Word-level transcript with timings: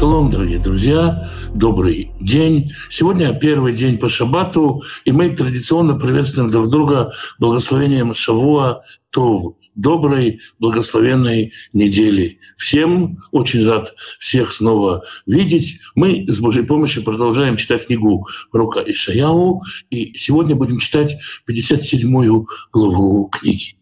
Шалом, 0.00 0.30
дорогие 0.30 0.58
друзья, 0.58 1.30
добрый 1.54 2.10
день. 2.22 2.72
Сегодня 2.88 3.38
первый 3.38 3.74
день 3.74 3.98
по 3.98 4.08
шаббату, 4.08 4.82
и 5.04 5.12
мы 5.12 5.28
традиционно 5.28 5.94
приветствуем 5.94 6.48
друг 6.48 6.70
друга 6.70 7.12
благословением 7.38 8.14
Шавуа 8.14 8.80
Това 9.10 9.52
доброй, 9.74 10.40
благословенной 10.58 11.52
недели. 11.74 12.38
Всем 12.56 13.18
очень 13.30 13.62
рад 13.66 13.92
всех 14.18 14.52
снова 14.52 15.04
видеть. 15.26 15.80
Мы 15.94 16.24
с 16.28 16.40
Божьей 16.40 16.64
помощью 16.64 17.02
продолжаем 17.02 17.58
читать 17.58 17.86
книгу 17.86 18.26
пророка 18.50 18.80
Ишаяу, 18.80 19.60
и 19.90 20.14
сегодня 20.14 20.56
будем 20.56 20.78
читать 20.78 21.14
57-ю 21.46 22.48
главу 22.72 23.26
книги. 23.26 23.74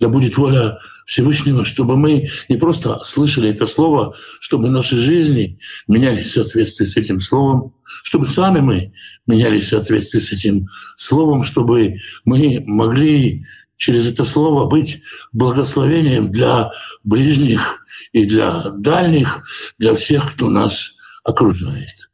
Да 0.00 0.08
будет 0.08 0.38
воля 0.38 0.78
Всевышнего, 1.08 1.64
чтобы 1.64 1.96
мы 1.96 2.28
не 2.50 2.58
просто 2.58 2.98
слышали 2.98 3.48
это 3.48 3.64
слово, 3.64 4.14
чтобы 4.40 4.68
наши 4.68 4.94
жизни 4.94 5.58
менялись 5.86 6.26
в 6.26 6.32
соответствии 6.32 6.84
с 6.84 6.98
этим 6.98 7.18
словом, 7.18 7.74
чтобы 8.02 8.26
сами 8.26 8.60
мы 8.60 8.92
менялись 9.26 9.64
в 9.64 9.68
соответствии 9.68 10.18
с 10.18 10.32
этим 10.32 10.66
словом, 10.98 11.44
чтобы 11.44 11.96
мы 12.26 12.62
могли 12.66 13.46
через 13.78 14.06
это 14.06 14.22
слово 14.24 14.68
быть 14.68 15.00
благословением 15.32 16.30
для 16.30 16.72
ближних 17.04 17.86
и 18.12 18.26
для 18.26 18.64
дальних, 18.76 19.42
для 19.78 19.94
всех, 19.94 20.32
кто 20.32 20.50
нас 20.50 20.92
окружает. 21.24 22.10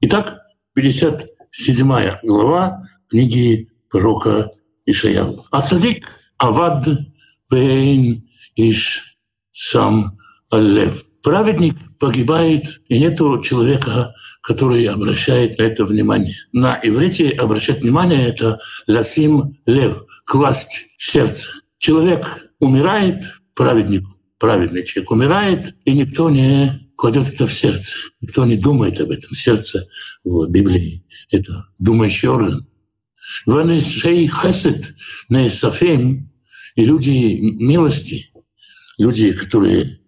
Итак, 0.00 0.40
57 0.72 2.20
глава 2.22 2.88
книги 3.10 3.68
пророка 3.90 4.48
Ишаяу. 4.86 5.44
А 5.50 5.60
цадик 5.60 6.08
Авад 6.38 6.88
Вейн 7.50 8.29
Иш 8.68 9.16
Сам 9.52 10.18
Аллев. 10.50 11.04
Праведник 11.22 11.76
погибает, 11.98 12.80
и 12.88 12.98
нет 12.98 13.18
человека, 13.18 14.14
который 14.42 14.84
обращает 14.86 15.58
на 15.58 15.64
это 15.64 15.84
внимание. 15.84 16.34
На 16.52 16.80
иврите 16.82 17.30
обращать 17.30 17.82
внимание— 17.82 18.26
это 18.28 18.58
«ласим 18.86 19.58
лев», 19.66 20.04
класть 20.24 20.86
сердце. 20.96 21.48
Человек 21.78 22.50
умирает, 22.58 23.22
праведник, 23.54 24.04
праведный 24.38 24.84
человек 24.84 25.10
умирает, 25.10 25.74
и 25.84 25.92
никто 25.92 26.30
не 26.30 26.90
кладет 26.96 27.28
это 27.28 27.46
в 27.46 27.52
сердце. 27.52 27.96
Никто 28.20 28.44
не 28.44 28.56
думает 28.56 28.98
об 29.00 29.10
этом. 29.10 29.30
Сердце 29.32 29.86
в 30.24 30.46
Библии— 30.48 31.04
это 31.30 31.66
думающий 31.78 32.28
орган. 32.28 32.66
Ванешей 33.46 34.26
хесед 34.26 34.94
сафем 35.50 36.30
и 36.76 36.84
люди 36.84 37.38
милости, 37.40 38.29
люди, 39.00 39.32
которые 39.32 39.98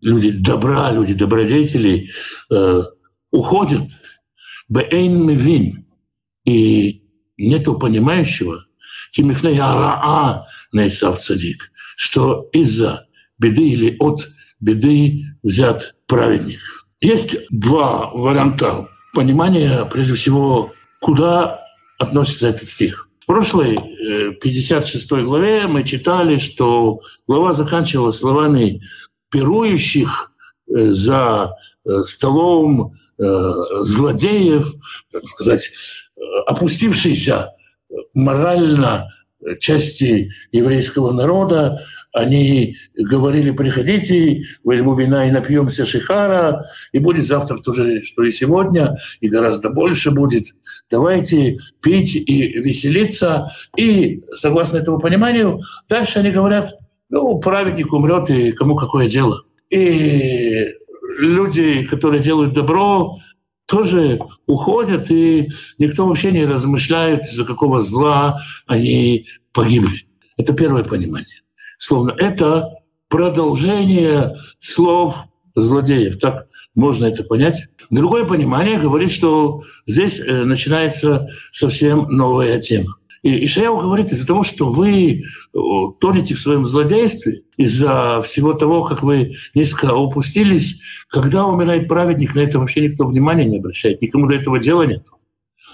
люди 0.00 0.30
добра, 0.30 0.90
люди 0.90 1.14
добродетели 1.14 2.10
э, 2.50 2.82
уходят. 3.30 3.84
Бэйн 4.68 5.26
мивин. 5.26 5.86
И 6.44 7.02
нету 7.36 7.78
понимающего, 7.78 8.64
Тимифней 9.12 9.60
Араа 9.60 10.46
Нейсав 10.72 11.20
Цадик, 11.20 11.70
что 11.96 12.48
из-за 12.52 13.06
беды 13.38 13.68
или 13.68 13.96
от 13.98 14.28
беды 14.60 15.24
взят 15.42 15.94
праведник. 16.06 16.60
Есть 17.00 17.36
два 17.50 18.10
варианта 18.10 18.88
понимания, 19.12 19.84
прежде 19.84 20.14
всего, 20.14 20.72
куда 21.00 21.60
относится 21.98 22.48
этот 22.48 22.66
стих. 22.66 23.07
Прошлой 23.28 23.76
56 24.40 25.12
э, 25.12 25.20
главе 25.20 25.66
мы 25.66 25.84
читали, 25.84 26.38
что 26.38 27.00
глава 27.26 27.52
заканчивалась 27.52 28.16
словами 28.16 28.80
пирующих 29.30 30.32
э, 30.74 30.92
за 30.92 31.54
э, 31.84 32.02
столом 32.04 32.94
злодеев, 33.18 34.72
так 35.10 35.24
сказать, 35.24 35.68
опустившийся 36.46 37.50
морально 38.14 39.12
части 39.60 40.30
еврейского 40.52 41.12
народа, 41.12 41.80
они 42.12 42.76
говорили, 42.96 43.50
приходите, 43.50 44.42
возьму 44.64 44.94
вина 44.94 45.26
и 45.26 45.30
напьемся 45.30 45.84
шихара, 45.84 46.64
и 46.92 46.98
будет 46.98 47.26
завтра 47.26 47.58
тоже, 47.58 48.02
что 48.02 48.22
и 48.24 48.30
сегодня, 48.30 48.96
и 49.20 49.28
гораздо 49.28 49.70
больше 49.70 50.10
будет. 50.10 50.44
Давайте 50.90 51.58
пить 51.80 52.16
и 52.16 52.60
веселиться. 52.60 53.50
И, 53.76 54.22
согласно 54.32 54.78
этому 54.78 54.98
пониманию, 54.98 55.60
дальше 55.88 56.18
они 56.18 56.30
говорят, 56.30 56.72
ну, 57.10 57.38
праведник 57.38 57.92
умрет, 57.92 58.30
и 58.30 58.52
кому 58.52 58.74
какое 58.76 59.08
дело. 59.08 59.44
И 59.70 60.68
люди, 61.18 61.84
которые 61.84 62.22
делают 62.22 62.54
добро, 62.54 63.16
тоже 63.68 64.18
уходят, 64.46 65.10
и 65.10 65.50
никто 65.76 66.06
вообще 66.06 66.32
не 66.32 66.46
размышляет, 66.46 67.26
из-за 67.26 67.44
какого 67.44 67.82
зла 67.82 68.40
они 68.66 69.26
погибли. 69.52 70.06
Это 70.38 70.54
первое 70.54 70.84
понимание. 70.84 71.42
Словно 71.78 72.14
это 72.16 72.78
продолжение 73.08 74.36
слов 74.58 75.16
злодеев. 75.54 76.18
Так 76.18 76.46
можно 76.74 77.06
это 77.06 77.24
понять. 77.24 77.68
Другое 77.90 78.24
понимание 78.24 78.78
говорит, 78.78 79.12
что 79.12 79.62
здесь 79.86 80.18
э, 80.18 80.44
начинается 80.44 81.28
совсем 81.52 82.08
новая 82.08 82.60
тема. 82.60 82.96
И 83.22 83.44
Ишаяу 83.44 83.80
говорит 83.80 84.12
из-за 84.12 84.26
того, 84.26 84.44
что 84.44 84.68
вы 84.68 85.22
тонете 86.00 86.34
в 86.34 86.40
своем 86.40 86.64
злодействе, 86.64 87.42
из-за 87.56 88.22
всего 88.22 88.52
того, 88.52 88.84
как 88.84 89.02
вы 89.02 89.34
низко 89.54 89.88
опустились, 89.90 90.80
когда 91.08 91.46
умирает 91.46 91.88
праведник, 91.88 92.34
на 92.34 92.40
это 92.40 92.58
вообще 92.58 92.82
никто 92.82 93.06
внимания 93.06 93.44
не 93.44 93.58
обращает, 93.58 94.00
никому 94.00 94.26
до 94.26 94.34
этого 94.34 94.58
дела 94.58 94.82
нет. 94.82 95.04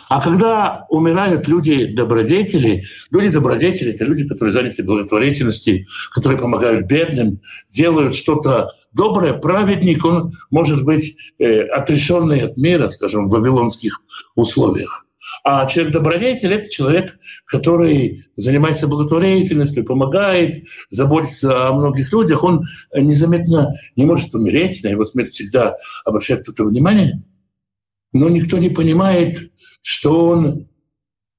А 0.09 0.21
когда 0.21 0.87
умирают 0.91 1.49
люди 1.49 1.87
добродетели, 1.87 2.85
люди 3.11 3.31
добродетели— 3.31 3.95
это 3.95 4.05
люди, 4.05 4.27
которые 4.29 4.53
заняты 4.53 4.83
благотворительностью, 4.83 5.87
которые 6.13 6.39
помогают 6.39 6.87
бедным, 6.87 7.41
делают 7.71 8.15
что-то 8.15 8.71
доброе, 8.93 9.33
праведник, 9.33 10.05
он 10.05 10.33
может 10.51 10.85
быть 10.85 11.17
э, 11.39 11.63
отрешенный 11.63 12.41
от 12.41 12.57
мира, 12.57 12.89
скажем, 12.91 13.27
в 13.27 13.31
вавилонских 13.31 14.01
условиях. 14.35 15.07
А 15.43 15.67
человек 15.67 15.93
добродетель— 15.93 16.53
это 16.55 16.71
человек, 16.71 17.19
который 17.47 18.27
занимается 18.37 18.87
благотворительностью, 18.87 19.85
помогает, 19.85 20.65
заботится 20.91 21.69
о 21.69 21.73
многих 21.73 22.13
людях. 22.13 22.45
Он 22.45 22.63
незаметно 22.95 23.75
не 23.97 24.05
может 24.05 24.35
умереть, 24.35 24.83
на 24.85 24.89
его 24.89 25.05
смерть 25.05 25.33
всегда 25.33 25.77
обращает 26.05 26.43
кто-то 26.43 26.65
внимание. 26.65 27.23
Но 28.13 28.29
никто 28.29 28.59
не 28.59 28.71
понимает, 28.71 29.51
что 29.83 30.27
он 30.29 30.69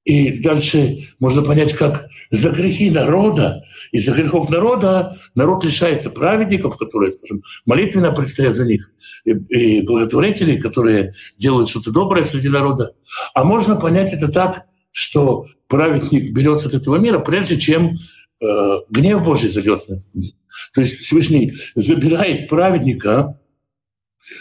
и 0.06 0.40
дальше 0.40 1.10
можно 1.20 1.42
понять, 1.42 1.74
как 1.74 2.08
за 2.30 2.52
грехи 2.52 2.92
народа, 2.92 3.66
из-за 3.92 4.14
грехов 4.14 4.50
народа 4.50 5.18
народ 5.34 5.64
лишается 5.64 6.12
праведников, 6.12 6.78
которые, 6.78 7.12
скажем, 7.12 7.42
молитвенно 7.66 8.12
предстоят 8.12 8.56
за 8.56 8.66
них, 8.66 8.92
и, 9.26 9.32
и 9.32 9.82
благотворителей, 9.82 10.62
которые 10.62 11.14
делают 11.38 11.70
что-то 11.70 11.92
доброе 11.92 12.24
среди 12.24 12.50
народа. 12.50 12.94
А 13.34 13.44
можно 13.44 13.76
понять 13.76 14.14
это 14.14 14.32
так, 14.32 14.66
что 14.92 15.48
праведник 15.68 16.32
берется 16.32 16.68
от 16.68 16.76
этого 16.76 16.98
мира, 16.98 17.20
прежде 17.20 17.60
чем 17.60 17.98
э, 18.42 18.78
гнев 18.90 19.24
Божий 19.24 19.50
зальется 19.50 19.92
на 19.92 19.96
этот 19.96 20.14
мир. 20.14 20.32
То 20.74 20.82
есть 20.82 20.98
Всевышний 21.00 21.54
забирает 21.74 22.48
праведника, 22.48 23.40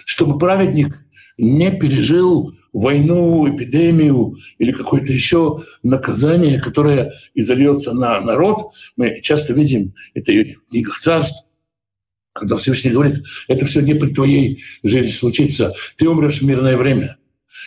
чтобы 0.04 0.38
праведник 0.38 1.03
не 1.36 1.70
пережил 1.70 2.54
войну, 2.72 3.48
эпидемию 3.48 4.36
или 4.58 4.72
какое-то 4.72 5.12
еще 5.12 5.64
наказание, 5.82 6.60
которое 6.60 7.12
изольется 7.34 7.92
на 7.92 8.20
народ. 8.20 8.72
Мы 8.96 9.20
часто 9.22 9.52
видим 9.52 9.94
это 10.14 10.32
и 10.32 10.54
в 10.54 10.64
книгах 10.66 10.98
царств, 10.98 11.44
когда 12.32 12.56
Всевышний 12.56 12.90
говорит, 12.90 13.24
это 13.46 13.64
все 13.64 13.80
не 13.80 13.94
при 13.94 14.12
твоей 14.12 14.62
жизни 14.82 15.12
случится, 15.12 15.72
ты 15.96 16.08
умрешь 16.08 16.40
в 16.40 16.46
мирное 16.46 16.76
время. 16.76 17.16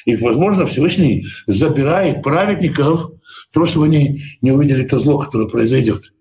И, 0.05 0.15
возможно, 0.17 0.65
Всевышний 0.65 1.25
забирает 1.47 2.21
праведников, 2.21 3.11
потому 3.49 3.65
что 3.65 3.83
они 3.83 4.21
не 4.41 4.51
увидели 4.51 4.83
то 4.83 4.97
зло, 4.97 5.19
которое 5.19 5.47
произойдет. 5.47 6.13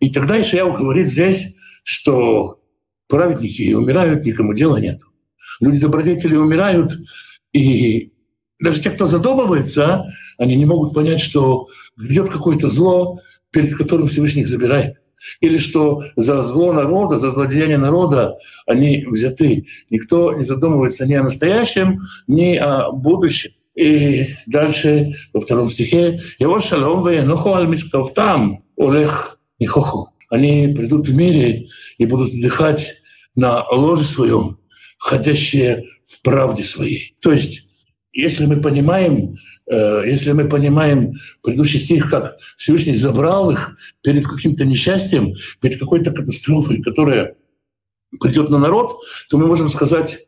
И 0.00 0.10
тогда 0.10 0.40
Ишаяу 0.40 0.72
говорит 0.72 1.06
здесь, 1.06 1.54
что 1.84 2.60
праведники 3.08 3.72
умирают, 3.72 4.24
никому 4.24 4.52
дела 4.52 4.78
нет. 4.78 5.00
Люди 5.60 5.80
добродетели 5.80 6.36
умирают, 6.36 6.92
и 7.52 8.12
даже 8.60 8.80
те, 8.80 8.90
кто 8.90 9.06
задумывается, 9.06 10.06
они 10.38 10.54
не 10.54 10.64
могут 10.64 10.94
понять, 10.94 11.20
что 11.20 11.68
грядет 11.96 12.28
какое-то 12.28 12.68
зло, 12.68 13.18
перед 13.50 13.74
которым 13.74 14.06
Всевышний 14.06 14.42
их 14.42 14.48
забирает. 14.48 14.96
Или 15.40 15.58
что 15.58 16.02
за 16.16 16.42
зло 16.42 16.72
народа, 16.72 17.16
за 17.16 17.30
злодеяние 17.30 17.78
народа 17.78 18.38
они 18.66 19.04
взяты. 19.06 19.66
Никто 19.90 20.32
не 20.32 20.42
задумывается 20.42 21.06
ни 21.06 21.14
о 21.14 21.22
настоящем, 21.22 22.00
ни 22.26 22.56
о 22.56 22.90
будущем. 22.90 23.52
И 23.74 24.28
дальше 24.46 25.14
во 25.32 25.40
втором 25.40 25.70
стихе 25.70 26.20
«Его 26.38 26.58
шалом 26.58 27.06
веноху 27.08 27.54
аль 27.54 27.80
там 28.14 28.64
олех 28.76 29.38
нихоху». 29.58 30.10
Они 30.28 30.72
придут 30.74 31.08
в 31.08 31.14
мире 31.14 31.66
и 31.98 32.06
будут 32.06 32.32
отдыхать 32.32 32.94
на 33.34 33.64
ложе 33.70 34.04
своем, 34.04 34.58
ходящие 35.02 35.88
в 36.06 36.22
правде 36.22 36.62
своей. 36.62 37.16
То 37.20 37.32
есть, 37.32 37.66
если 38.12 38.46
мы 38.46 38.60
понимаем, 38.60 39.34
э, 39.68 40.04
если 40.06 40.30
мы 40.30 40.48
понимаем 40.48 41.14
предыдущий 41.42 41.80
стих, 41.80 42.08
как 42.08 42.36
Всевышний 42.56 42.94
забрал 42.94 43.50
их 43.50 43.76
перед 44.02 44.24
каким-то 44.24 44.64
несчастьем, 44.64 45.34
перед 45.60 45.80
какой-то 45.80 46.12
катастрофой, 46.12 46.80
которая 46.80 47.34
придет 48.20 48.48
на 48.48 48.58
народ, 48.58 49.00
то 49.28 49.38
мы 49.38 49.48
можем 49.48 49.66
сказать, 49.68 50.20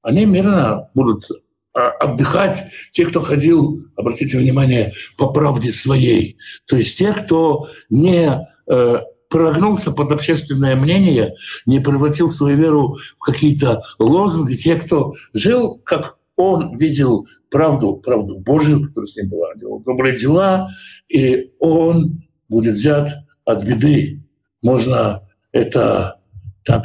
они 0.00 0.24
мирно 0.24 0.88
будут 0.94 1.28
а, 1.74 1.90
отдыхать 1.90 2.64
те, 2.92 3.04
кто 3.04 3.20
ходил, 3.20 3.84
обратите 3.94 4.38
внимание, 4.38 4.94
по 5.18 5.28
правде 5.28 5.70
своей. 5.70 6.38
То 6.64 6.76
есть 6.76 6.96
те, 6.96 7.12
кто 7.12 7.68
не 7.90 8.48
э, 8.68 8.98
прогнулся 9.34 9.90
под 9.90 10.12
общественное 10.12 10.76
мнение, 10.76 11.34
не 11.66 11.80
превратил 11.80 12.30
свою 12.30 12.56
веру 12.56 12.98
в 13.18 13.24
какие-то 13.24 13.82
лозунги, 13.98 14.54
те, 14.54 14.76
кто 14.76 15.14
жил, 15.32 15.80
как 15.84 16.18
он 16.36 16.76
видел 16.76 17.26
правду, 17.50 17.96
правду 17.96 18.38
Божию, 18.38 18.86
которая 18.86 19.08
с 19.08 19.16
ним 19.16 19.30
была, 19.30 19.52
делал 19.56 19.80
добрые 19.80 20.16
дела, 20.16 20.70
и 21.08 21.50
он 21.58 22.22
будет 22.48 22.76
взят 22.76 23.08
от 23.44 23.64
беды. 23.64 24.22
Можно 24.62 25.28
это 25.50 26.20
так 26.62 26.84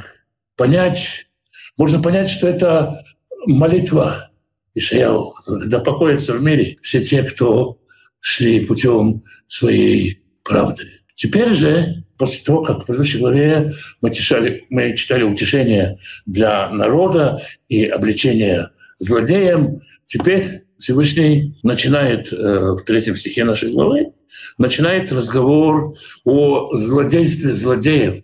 понять, 0.56 1.28
можно 1.78 2.02
понять, 2.02 2.32
что 2.32 2.48
это 2.48 3.04
молитва 3.46 4.32
Ишаяу, 4.74 5.36
когда 5.46 5.78
покоятся 5.82 6.34
в 6.34 6.42
мире 6.42 6.78
все 6.82 7.00
те, 7.00 7.22
кто 7.22 7.78
шли 8.20 8.66
путем 8.66 9.24
своей 9.48 10.24
правды. 10.42 10.88
Теперь 11.14 11.54
же, 11.54 12.06
после 12.20 12.44
того, 12.44 12.62
как 12.62 12.84
в 12.84 12.86
предыдущей 12.86 13.18
главе 13.18 13.74
мы, 14.02 14.14
читали, 14.14 14.68
мы 14.70 14.96
читали 14.96 15.24
утешение 15.24 15.98
для 16.26 16.70
народа 16.70 17.42
и 17.70 17.86
обличение 17.86 18.70
злодеям, 19.00 19.82
теперь 20.06 20.66
Всевышний 20.78 21.56
начинает 21.64 22.32
э, 22.32 22.36
в 22.36 22.82
третьем 22.86 23.16
стихе 23.16 23.46
нашей 23.46 23.72
главы 23.72 24.14
начинает 24.58 25.12
разговор 25.12 25.96
о 26.26 26.74
злодействе 26.76 27.52
злодеев. 27.52 28.24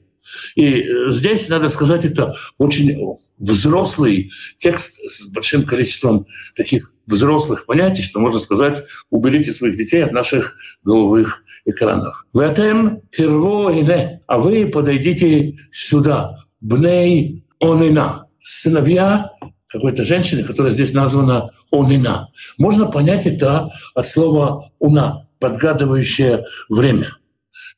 И 0.56 0.82
э, 0.82 1.10
здесь, 1.10 1.48
надо 1.48 1.70
сказать, 1.70 2.04
это 2.04 2.36
очень 2.58 3.18
взрослый 3.38 4.32
текст 4.58 5.00
с 5.10 5.28
большим 5.28 5.66
количеством 5.66 6.28
таких 6.56 6.92
взрослых 7.06 7.66
понятий, 7.66 8.02
что 8.02 8.20
можно 8.20 8.40
сказать, 8.40 8.84
уберите 9.10 9.54
своих 9.54 9.78
детей 9.78 10.04
от 10.04 10.12
наших 10.12 10.58
головых 10.84 11.44
экранов. 11.66 12.26
В 12.34 12.40
этом 12.40 13.02
первое, 13.12 14.22
а 14.28 14.38
вы 14.40 14.68
подойдите 14.68 15.58
сюда, 15.72 16.46
бней 16.62 17.44
онина, 17.60 18.28
сыновья 18.42 19.32
какой-то 19.68 20.04
женщины, 20.04 20.44
которая 20.44 20.72
здесь 20.72 20.94
названа 20.94 21.52
онина. 21.72 22.30
Можно 22.58 22.86
понять 22.86 23.26
это 23.26 23.72
от 23.94 24.08
слова 24.08 24.72
уна, 24.80 25.28
подгадывающее 25.40 26.46
время. 26.70 27.10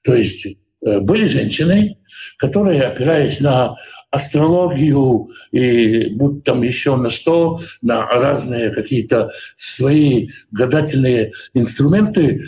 То 0.04 0.14
есть 0.14 0.46
э, 0.46 1.00
были 1.00 1.26
женщины, 1.26 1.98
которые, 2.38 2.84
опираясь 2.84 3.40
на 3.40 3.76
астрологию 4.12 5.30
и 5.52 6.10
будь 6.12 6.44
там 6.44 6.62
еще 6.62 6.96
на 6.96 7.10
что, 7.10 7.60
на 7.82 8.06
разные 8.06 8.70
какие-то 8.70 9.32
свои 9.56 10.30
гадательные 10.52 11.34
инструменты, 11.54 12.46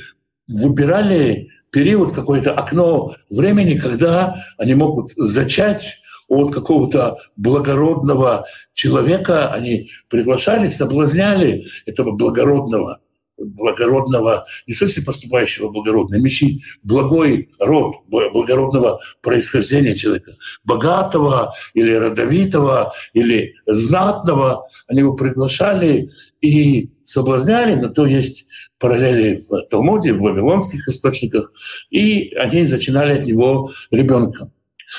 выбирали 0.49 1.49
период, 1.71 2.11
какое-то 2.11 2.53
окно 2.53 3.15
времени, 3.29 3.75
когда 3.75 4.43
они 4.57 4.73
могут 4.73 5.11
зачать 5.15 6.01
от 6.27 6.51
какого-то 6.53 7.17
благородного 7.37 8.45
человека, 8.73 9.51
они 9.51 9.89
приглашали, 10.09 10.67
соблазняли 10.67 11.65
этого 11.85 12.11
благородного 12.11 12.99
благородного, 13.39 14.45
не 14.67 14.73
смысле 14.73 15.03
поступающего 15.03 15.69
благородно, 15.69 16.15
имеющий 16.15 16.63
благой 16.83 17.49
род, 17.59 17.95
благородного 18.07 18.99
происхождения 19.21 19.95
человека, 19.95 20.33
богатого 20.63 21.53
или 21.73 21.93
родовитого, 21.93 22.93
или 23.13 23.55
знатного, 23.65 24.67
они 24.87 24.99
его 24.99 25.13
приглашали 25.13 26.09
и 26.41 26.89
соблазняли, 27.03 27.75
на 27.75 27.89
то 27.89 28.05
есть 28.05 28.45
параллели 28.79 29.41
в 29.47 29.61
Талмуде, 29.69 30.13
в 30.13 30.21
вавилонских 30.21 30.87
источниках, 30.87 31.51
и 31.89 32.33
они 32.35 32.65
зачинали 32.65 33.19
от 33.19 33.25
него 33.25 33.71
ребенка. 33.91 34.51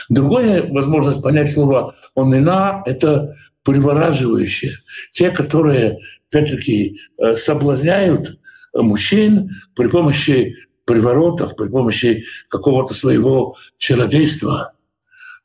Другая 0.08 0.70
возможность 0.70 1.22
понять 1.22 1.50
слово 1.50 1.96
«онина»— 2.14 2.82
это 2.86 3.36
привораживающее. 3.64 4.72
Те, 5.12 5.30
которые 5.30 5.98
опять-таки, 6.30 7.00
э, 7.18 7.34
соблазняют 7.34 8.38
мужчин 8.72 9.50
при 9.74 9.88
помощи 9.88 10.54
приворотов, 10.84 11.56
при 11.56 11.68
помощи 11.68 12.24
какого-то 12.48 12.94
своего 12.94 13.56
чародейства. 13.78 14.72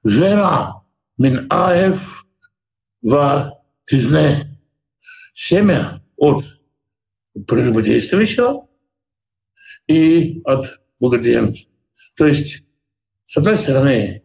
Зера 0.04 0.84
мин 1.18 1.48
аев 1.50 2.26
ва 3.02 3.60
тизне. 3.86 4.60
Семя 5.34 6.02
от 6.18 6.46
прелюбодействующего 7.48 8.68
и 9.88 10.42
от 10.46 10.80
благоденца. 11.00 11.66
То 12.16 12.26
есть, 12.26 12.64
с 13.26 13.38
одной 13.38 13.58
стороны, 13.58 14.24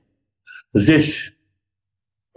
здесь 0.73 1.33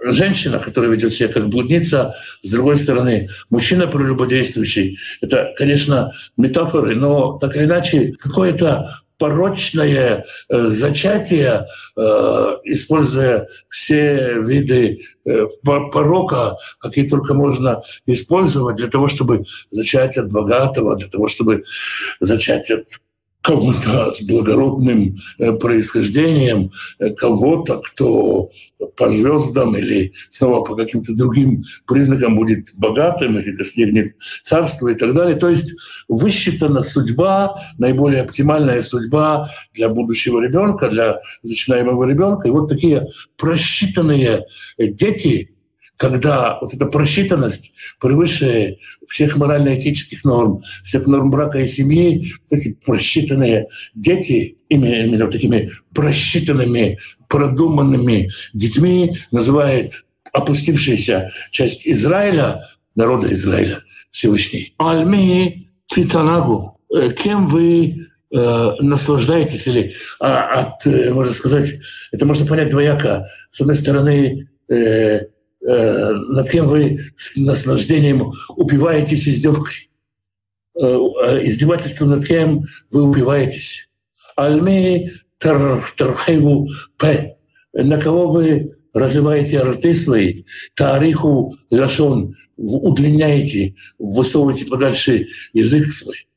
женщина, 0.03 0.59
которая 0.59 0.91
ведет 0.91 1.13
себя 1.13 1.29
как 1.29 1.47
блудница, 1.47 2.15
с 2.41 2.51
другой 2.51 2.75
стороны, 2.75 3.29
мужчина 3.49 3.87
прелюбодействующий. 3.87 4.97
Это, 5.21 5.53
конечно, 5.57 6.11
метафоры, 6.37 6.95
но 6.95 7.37
так 7.37 7.55
или 7.55 7.63
иначе, 7.63 8.13
какое-то 8.13 9.02
порочное 9.23 10.25
э, 10.49 10.61
зачатие, 10.63 11.65
э, 11.95 12.01
используя 12.65 13.47
все 13.69 14.41
виды 14.41 15.05
э, 15.23 15.47
порока, 15.63 16.57
какие 16.77 17.07
только 17.07 17.33
можно 17.33 17.81
использовать 18.05 18.75
для 18.75 18.87
того, 18.87 19.07
чтобы 19.07 19.45
зачать 19.71 20.17
от 20.17 20.29
богатого, 20.29 20.97
для 20.97 21.07
того, 21.07 21.29
чтобы 21.29 21.63
зачать 22.19 22.69
от 22.69 22.99
кого-то 23.43 24.13
с 24.13 24.21
благородным 24.21 25.15
э, 25.37 25.51
происхождением, 25.51 26.71
э, 26.99 27.09
кого-то, 27.09 27.81
кто 27.81 28.49
по 28.95 29.09
звездам 29.09 29.75
или 29.75 30.13
снова 30.29 30.63
по 30.63 30.75
каким-то 30.75 31.13
другим 31.13 31.63
признакам 31.85 32.35
будет 32.35 32.69
богатым 32.75 33.37
или 33.37 33.53
достигнет 33.55 34.15
царства 34.43 34.87
и 34.87 34.95
так 34.95 35.13
далее. 35.13 35.35
То 35.35 35.49
есть 35.49 35.73
высчитана 36.07 36.83
судьба, 36.83 37.61
наиболее 37.77 38.21
оптимальная 38.21 38.81
судьба 38.81 39.49
для 39.73 39.89
будущего 39.89 40.41
ребенка, 40.41 40.89
для 40.89 41.19
начинаемого 41.43 42.05
ребенка. 42.05 42.47
И 42.47 42.51
вот 42.51 42.69
такие 42.69 43.07
просчитанные 43.35 44.45
дети, 44.77 45.52
когда 45.97 46.59
вот 46.59 46.73
эта 46.73 46.85
просчитанность 46.85 47.73
превыше 47.99 48.77
всех 49.07 49.37
морально-этических 49.37 50.23
норм, 50.25 50.61
всех 50.83 51.07
норм 51.07 51.29
брака 51.29 51.59
и 51.59 51.67
семьи, 51.67 52.33
вот 52.49 52.59
эти 52.59 52.73
просчитанные 52.85 53.67
дети, 53.93 54.57
именно, 54.69 55.27
такими 55.27 55.71
просчитанными, 55.93 56.99
продуманными 57.29 58.29
детьми 58.53 59.17
называет 59.31 60.05
опустившаяся 60.31 61.31
часть 61.51 61.87
Израиля, 61.87 62.69
народа 62.95 63.33
Израиля 63.33 63.79
Всевышний. 64.11 64.73
Альми 64.77 65.69
Цитанагу, 65.87 66.79
э, 66.93 67.09
кем 67.11 67.47
вы 67.47 68.07
э, 68.31 68.71
наслаждаетесь 68.79 69.67
или 69.67 69.93
а, 70.19 70.61
от, 70.61 70.87
э, 70.87 71.11
можно 71.13 71.33
сказать, 71.33 71.71
это 72.11 72.25
можно 72.25 72.45
понять 72.45 72.69
двояко. 72.69 73.27
С 73.51 73.61
одной 73.61 73.75
стороны, 73.75 74.47
над 75.63 76.49
кем 76.49 76.67
вы 76.67 76.99
с 77.15 77.35
наслаждением 77.37 78.31
упиваетесь 78.49 79.27
издевкой, 79.27 79.89
э, 80.75 80.81
э, 80.81 81.47
издевательством 81.47 82.09
над 82.09 82.25
кем 82.25 82.65
вы 82.91 83.03
упиваетесь. 83.03 83.89
Альми 84.35 85.11
тархейву 85.37 86.67
п. 86.97 87.37
На 87.73 87.99
кого 87.99 88.29
вы 88.29 88.75
развиваете 88.93 89.61
рты 89.61 89.93
свои, 89.93 90.43
тариху 90.75 91.55
лашон, 91.71 92.35
удлиняете, 92.57 93.75
высовываете 93.97 94.65
подальше 94.65 95.27
язык 95.53 95.87
свой. 95.87 96.27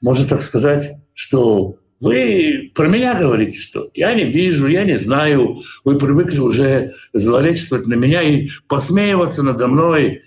Можно 0.00 0.26
так 0.26 0.42
сказать, 0.42 0.92
что 1.12 1.76
вы 2.00 2.70
про 2.74 2.86
меня 2.86 3.14
говорите, 3.14 3.58
что 3.58 3.90
я 3.94 4.14
не 4.14 4.24
вижу, 4.24 4.68
я 4.68 4.84
не 4.84 4.96
знаю, 4.96 5.62
вы 5.84 5.98
привыкли 5.98 6.38
уже 6.38 6.94
злоречествовать 7.12 7.86
на 7.86 7.94
меня 7.94 8.22
и 8.22 8.48
посмеиваться 8.68 9.42
надо 9.42 9.66
мной, 9.66 10.22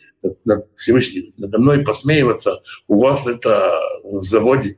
над 0.45 0.65
Всевышним, 0.75 1.31
надо 1.37 1.59
мной 1.59 1.79
посмеиваться, 1.79 2.61
у 2.87 3.01
вас 3.01 3.27
это 3.27 3.79
в 4.03 4.23
заводе. 4.23 4.77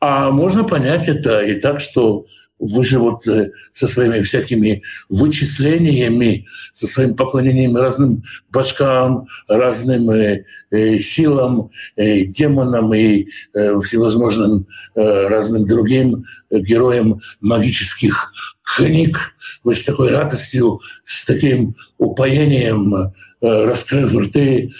А 0.00 0.30
можно 0.30 0.64
понять 0.64 1.08
это 1.08 1.42
и 1.42 1.60
так, 1.60 1.80
что 1.80 2.26
вы 2.60 2.84
же 2.84 2.98
вот 2.98 3.26
э, 3.26 3.50
со 3.72 3.86
своими 3.88 4.20
всякими 4.22 4.82
вычислениями, 5.08 6.46
со 6.72 6.86
своим 6.86 7.16
поклонением 7.16 7.76
разным 7.76 8.22
башкам, 8.50 9.26
разным 9.48 10.10
э, 10.10 10.44
э, 10.70 10.98
силам, 10.98 11.70
демонам 11.96 12.94
и 12.94 13.26
всевозможным 13.54 14.66
разным 14.94 15.64
другим 15.64 16.24
героям 16.50 17.20
магических 17.40 18.32
книг, 18.76 19.34
вы 19.64 19.74
с 19.74 19.82
такой 19.82 20.10
радостью, 20.10 20.80
с 21.04 21.24
таким 21.26 21.74
упоением, 21.98 23.12
раскрыв 23.40 24.14
рты, 24.14 24.72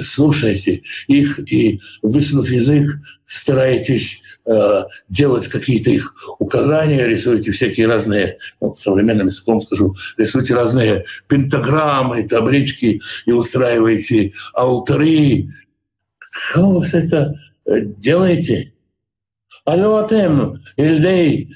слушаете 0.00 0.82
их 1.08 1.38
и, 1.52 1.80
высунув 2.02 2.50
язык, 2.50 2.88
стараетесь 3.26 4.19
э, 4.46 4.84
делать 5.08 5.48
какие-то 5.48 5.90
их 5.90 6.14
указания, 6.38 7.06
рисуете 7.06 7.52
всякие 7.52 7.86
разные, 7.86 8.38
ну, 8.60 8.74
современным 8.74 9.26
языком 9.26 9.60
скажу, 9.60 9.94
рисуете 10.16 10.54
разные 10.54 11.04
пентаграммы, 11.28 12.26
таблички 12.28 13.00
и 13.26 13.32
устраиваете 13.32 14.32
алтари. 14.54 15.50
Что 16.18 16.70
вы 16.70 16.84
все 16.84 16.98
это 16.98 17.34
делаете? 17.98 18.72
Алло, 19.64 19.98
атем, 19.98 20.62
Ильдей, 20.76 21.54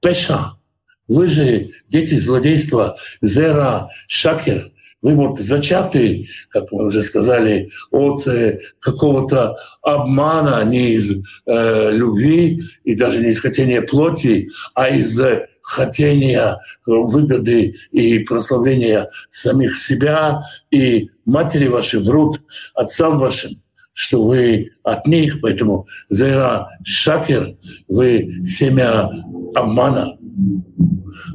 Пеша. 0.00 0.58
Вы 1.06 1.28
же 1.28 1.70
дети 1.88 2.14
злодейства, 2.14 2.98
Зера, 3.22 3.90
Шакер. 4.06 4.72
Вы 5.00 5.14
вот 5.14 5.38
зачаты, 5.38 6.28
как 6.50 6.72
мы 6.72 6.86
уже 6.86 7.02
сказали, 7.02 7.70
от 7.92 8.26
э, 8.26 8.60
какого-то 8.80 9.56
обмана, 9.82 10.64
не 10.64 10.94
из 10.94 11.22
э, 11.46 11.92
любви 11.92 12.62
и 12.82 12.96
даже 12.96 13.20
не 13.20 13.30
из 13.30 13.40
хотения 13.40 13.80
плоти, 13.80 14.48
а 14.74 14.88
из 14.88 15.18
э, 15.20 15.46
хотения 15.62 16.58
выгоды 16.84 17.76
и 17.92 18.18
прославления 18.20 19.10
самих 19.30 19.76
себя. 19.76 20.42
И 20.72 21.10
матери 21.24 21.68
ваши 21.68 22.00
врут 22.00 22.40
отцам 22.74 23.18
вашим, 23.18 23.62
что 23.92 24.22
вы 24.22 24.70
от 24.82 25.06
них, 25.06 25.40
поэтому 25.40 25.86
Зера 26.08 26.70
Шакер, 26.84 27.54
вы 27.86 28.42
семя 28.46 29.08
обмана. 29.54 30.17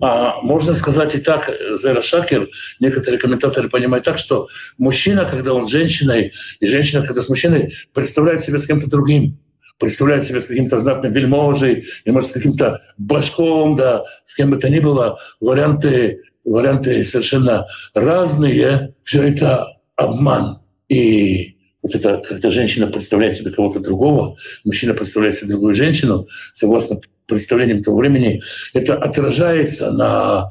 А 0.01 0.41
можно 0.41 0.73
сказать 0.73 1.15
и 1.15 1.17
так, 1.19 1.49
Зера 1.77 2.01
Шакер, 2.01 2.49
некоторые 2.79 3.19
комментаторы 3.19 3.69
понимают 3.69 4.05
так, 4.05 4.17
что 4.17 4.47
мужчина, 4.77 5.25
когда 5.25 5.53
он 5.53 5.67
с 5.67 5.71
женщиной, 5.71 6.33
и 6.59 6.65
женщина, 6.65 7.03
когда 7.03 7.21
с 7.21 7.29
мужчиной, 7.29 7.73
представляет 7.93 8.41
себя 8.41 8.59
с 8.59 8.65
кем-то 8.65 8.89
другим 8.89 9.37
представляет 9.79 10.23
себя 10.23 10.39
с 10.39 10.47
каким-то 10.47 10.77
знатным 10.77 11.11
вельможей, 11.11 11.85
или, 12.05 12.13
может, 12.13 12.29
с 12.29 12.33
каким-то 12.33 12.81
башком, 12.97 13.75
да, 13.75 14.05
с 14.23 14.33
кем 14.33 14.51
бы 14.51 14.57
то 14.57 14.69
ни 14.69 14.79
было, 14.79 15.19
варианты, 15.41 16.21
варианты 16.45 17.03
совершенно 17.03 17.67
разные. 17.93 18.93
Все 19.03 19.23
это 19.23 19.67
обман. 19.95 20.59
И 20.87 21.57
вот 21.81 21.95
это, 21.95 22.21
когда 22.25 22.49
женщина 22.49 22.87
представляет 22.87 23.35
себе 23.35 23.51
кого-то 23.51 23.79
другого, 23.79 24.37
мужчина 24.63 24.93
представляет 24.93 25.35
себе 25.35 25.49
другую 25.49 25.75
женщину, 25.75 26.27
согласно 26.53 27.01
представлениям 27.27 27.83
того 27.83 27.97
времени, 27.97 28.41
это 28.73 28.95
отражается 28.95 29.91
на, 29.91 30.49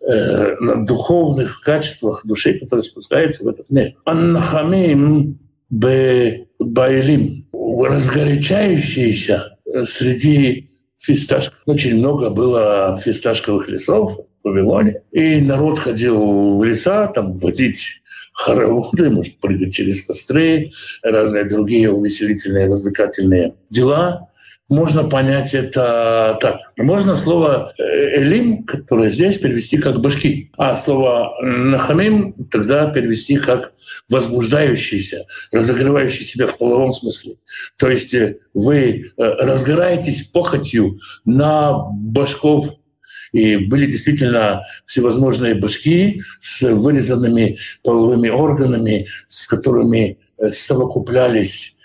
э, 0.00 0.56
на 0.60 0.84
духовных 0.84 1.60
качествах 1.60 2.22
души, 2.24 2.58
которые 2.58 2.82
спускаются 2.82 3.44
в 3.44 3.48
этот 3.48 3.70
мир. 3.70 3.94
Аннахамим 4.04 5.38
байлим, 5.70 7.48
разгорячающиеся 7.52 9.54
среди 9.84 10.70
фисташков. 10.98 11.58
Очень 11.66 11.96
много 11.96 12.30
было 12.30 12.98
фисташковых 13.02 13.68
лесов 13.68 14.18
в 14.42 14.48
Вавилоне. 14.48 15.02
И 15.12 15.40
народ 15.40 15.78
ходил 15.78 16.54
в 16.54 16.64
леса, 16.64 17.08
там 17.08 17.34
водить 17.34 18.02
хороводы, 18.32 19.10
может 19.10 19.38
прыгать 19.38 19.74
через 19.74 20.04
костры, 20.04 20.70
разные 21.02 21.44
другие 21.44 21.90
увеселительные, 21.90 22.68
развлекательные 22.68 23.54
дела. 23.70 24.28
Можно 24.70 25.04
понять 25.04 25.52
это 25.52 26.38
так. 26.40 26.58
Можно 26.78 27.16
слово 27.16 27.74
э, 27.76 28.22
«элим», 28.22 28.64
которое 28.64 29.10
здесь, 29.10 29.36
перевести 29.36 29.76
как 29.76 30.00
«башки», 30.00 30.52
а 30.56 30.74
слово 30.74 31.36
«нахамим» 31.42 32.32
тогда 32.50 32.86
перевести 32.86 33.36
как 33.36 33.74
«возбуждающийся», 34.08 35.26
разогревающий 35.52 36.24
себя 36.24 36.46
в 36.46 36.56
половом 36.56 36.94
смысле. 36.94 37.34
То 37.76 37.90
есть 37.90 38.14
э, 38.14 38.38
вы 38.54 39.12
э, 39.16 39.22
разгораетесь 39.22 40.22
похотью 40.28 40.98
на 41.26 41.74
башков 41.92 42.70
и 43.32 43.58
были 43.58 43.84
действительно 43.84 44.62
всевозможные 44.86 45.56
башки 45.56 46.22
с 46.40 46.62
вырезанными 46.62 47.58
половыми 47.82 48.30
органами, 48.30 49.08
с 49.28 49.46
которыми 49.46 50.18
совокуплялись 50.50 51.76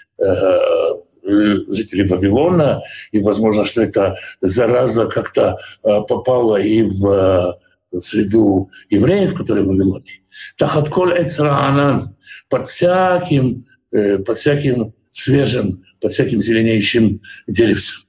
жители 1.73 2.07
Вавилона, 2.07 2.81
и 3.11 3.19
возможно, 3.19 3.65
что 3.65 3.81
эта 3.81 4.17
зараза 4.41 5.05
как-то 5.05 5.57
э, 5.83 6.01
попала 6.07 6.57
и 6.57 6.83
в 6.83 7.59
среду 7.99 8.69
евреев, 8.89 9.33
которые 9.33 9.65
в 9.65 9.67
Вавилоне. 9.67 10.21
Тахатколь 10.57 11.21
Эцраанан, 11.21 12.15
под 12.49 12.69
всяким, 12.69 13.65
под 13.91 14.37
всяким 14.37 14.93
свежим, 15.11 15.83
под 15.99 16.11
всяким 16.11 16.41
зеленеющим 16.41 17.21
деревцем. 17.47 18.01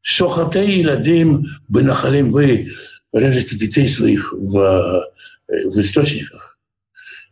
Шохате 0.00 0.64
и 0.64 0.86
ладим 0.86 1.44
бенахалим, 1.68 2.30
вы 2.30 2.70
режете 3.12 3.56
детей 3.56 3.86
своих 3.86 4.32
в, 4.32 5.12
в 5.46 5.80
источниках. 5.80 6.49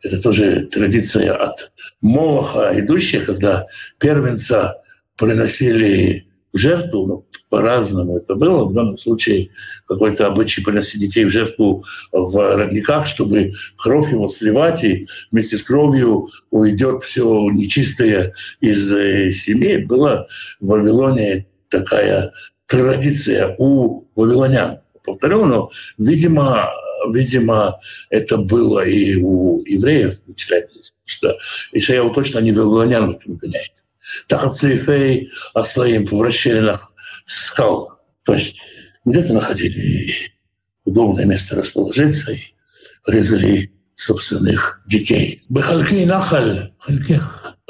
Это 0.02 0.22
тоже 0.22 0.68
традиция 0.70 1.34
от 1.34 1.72
Молоха, 2.00 2.78
идущая, 2.78 3.20
когда 3.20 3.66
первенца 3.98 4.80
приносили 5.16 6.28
в 6.52 6.56
жертву, 6.56 7.06
ну, 7.06 7.26
по-разному 7.50 8.16
это 8.16 8.34
было. 8.34 8.64
В 8.64 8.72
данном 8.72 8.96
случае 8.96 9.50
какой-то 9.86 10.26
обычай 10.26 10.62
приносить 10.62 11.00
детей 11.00 11.24
в 11.24 11.30
жертву 11.30 11.84
в 12.12 12.56
родниках, 12.56 13.06
чтобы 13.06 13.52
кровь 13.76 14.10
его 14.12 14.28
сливать, 14.28 14.84
и 14.84 15.06
вместе 15.30 15.58
с 15.58 15.62
кровью 15.62 16.28
уйдет 16.50 17.04
все 17.04 17.50
нечистое 17.50 18.34
из 18.60 18.92
э, 18.92 19.30
семьи. 19.30 19.78
Была 19.78 20.26
в 20.60 20.68
Вавилоне 20.68 21.46
такая 21.68 22.32
традиция 22.66 23.54
у 23.58 24.06
вавилонян. 24.14 24.80
Повторю, 25.04 25.44
но, 25.46 25.70
видимо, 25.96 26.70
видимо, 27.12 27.80
это 28.10 28.36
было 28.36 28.84
и 28.84 29.16
у 29.16 29.62
евреев, 29.64 30.16
здесь, 30.26 30.92
что 31.04 31.38
Ишаяу 31.72 32.12
точно 32.12 32.38
не 32.40 32.52
вавилонян 32.52 33.12
в 33.12 33.16
этом 33.16 33.34
обвиняет. 33.34 33.84
Тахат 34.26 34.54
Сейфей 34.54 35.30
Аслаим 35.54 36.06
по 36.06 36.16
вращениях 36.16 36.92
скал. 37.26 38.00
То 38.24 38.34
есть 38.34 38.58
где-то 39.04 39.32
находили 39.32 40.12
удобное 40.84 41.24
место 41.24 41.56
расположиться 41.56 42.32
и 42.32 42.38
резали 43.06 43.72
собственных 43.94 44.82
детей. 44.86 45.42
Бехальки 45.48 46.04
нахаль, 46.04 46.72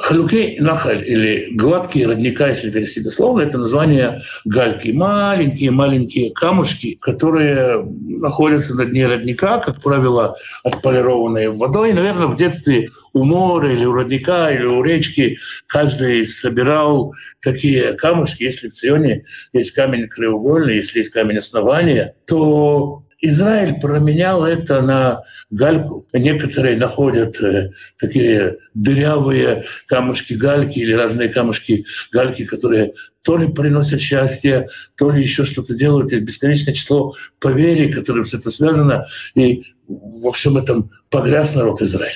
Халюкей 0.00 0.60
нахаль 0.60 1.04
или 1.04 1.48
гладкие 1.56 2.06
родника, 2.06 2.46
если 2.46 2.70
перевести 2.70 3.02
дословно, 3.02 3.42
это 3.42 3.58
название 3.58 4.22
гальки. 4.44 4.90
Маленькие-маленькие 4.90 6.30
камушки, 6.32 6.94
которые 7.00 7.84
находятся 7.84 8.76
на 8.76 8.84
дне 8.84 9.08
родника, 9.08 9.58
как 9.58 9.82
правило, 9.82 10.36
отполированные 10.62 11.50
водой. 11.50 11.92
Наверное, 11.94 12.28
в 12.28 12.36
детстве 12.36 12.90
у 13.12 13.24
моря 13.24 13.72
или 13.72 13.84
у 13.84 13.92
родника 13.92 14.52
или 14.52 14.64
у 14.64 14.84
речки 14.84 15.38
каждый 15.66 16.28
собирал 16.28 17.12
такие 17.42 17.94
камушки. 17.94 18.44
Если 18.44 18.68
в 18.68 18.74
Ционе 18.74 19.24
есть 19.52 19.72
камень 19.72 20.06
краеугольный, 20.06 20.76
если 20.76 20.98
есть 20.98 21.10
камень 21.10 21.38
основания, 21.38 22.14
то 22.24 23.02
Израиль 23.20 23.80
променял 23.80 24.44
это 24.44 24.80
на 24.80 25.22
гальку. 25.50 26.06
Некоторые 26.12 26.76
находят 26.76 27.40
э, 27.42 27.72
такие 27.98 28.58
дырявые 28.74 29.64
камушки 29.88 30.34
гальки 30.34 30.78
или 30.78 30.92
разные 30.92 31.28
камушки 31.28 31.84
гальки, 32.12 32.44
которые 32.44 32.92
то 33.22 33.36
ли 33.36 33.48
приносят 33.48 34.00
счастье, 34.00 34.68
то 34.96 35.10
ли 35.10 35.20
еще 35.20 35.44
что-то 35.44 35.74
делают. 35.74 36.12
И 36.12 36.20
бесконечное 36.20 36.74
число 36.74 37.14
поверий, 37.40 37.92
которым 37.92 38.24
с 38.24 38.34
этим 38.34 38.52
связано. 38.52 39.06
И 39.34 39.64
во 39.88 40.30
всем 40.30 40.56
этом 40.56 40.92
погряз 41.10 41.56
народ 41.56 41.82
Израиля. 41.82 42.14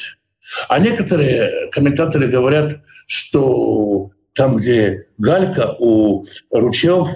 А 0.69 0.79
некоторые 0.79 1.71
комментаторы 1.73 2.29
говорят, 2.29 2.81
что 3.07 4.11
там, 4.35 4.57
где 4.57 5.07
галька 5.19 5.75
у 5.79 6.25
ручьев, 6.51 7.09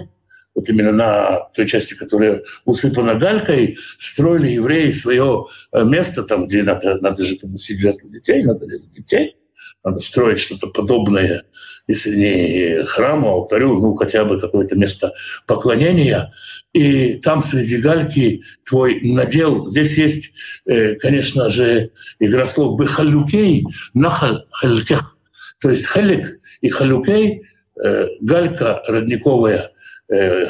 вот 0.57 0.67
именно 0.69 0.91
на 0.91 1.39
той 1.53 1.67
части, 1.67 1.93
которая 1.93 2.41
усыпана 2.65 3.13
галькой, 3.13 3.77
строили 3.99 4.53
евреи 4.53 4.89
свое 4.89 5.45
э, 5.71 5.83
место, 5.83 6.23
там, 6.23 6.47
где 6.47 6.63
надо, 6.63 6.97
надо 6.99 7.23
же 7.23 7.35
приносить 7.35 7.79
жертву 7.79 8.09
детей, 8.09 8.43
надо 8.43 8.65
резать 8.65 8.89
детей. 8.89 9.37
надо 9.83 9.99
строить 9.99 10.39
что-то 10.39 10.67
подобное, 10.67 11.43
если 11.87 12.15
не 12.15 12.83
храму, 12.85 13.29
алтарю, 13.29 13.79
ну 13.79 13.93
хотя 13.93 14.25
бы 14.25 14.39
какое-то 14.39 14.75
место 14.75 15.13
поклонения. 15.45 16.33
И 16.73 17.17
там 17.17 17.43
среди 17.43 17.77
гальки 17.77 18.41
твой 18.65 18.99
надел, 19.01 19.67
здесь 19.67 19.95
есть, 19.95 20.31
э, 20.65 20.95
конечно 20.95 21.49
же, 21.49 21.91
игра 22.19 22.47
слов 22.47 22.79
«бехалюкей» 22.79 23.63
на 23.93 24.09
халькех. 24.09 25.17
То 25.61 25.69
есть 25.69 25.85
халик 25.85 26.39
и 26.61 26.69
халюкей, 26.69 27.43
э, 27.79 28.07
галька 28.21 28.81
родниковая, 28.87 29.71
э, 30.09 30.45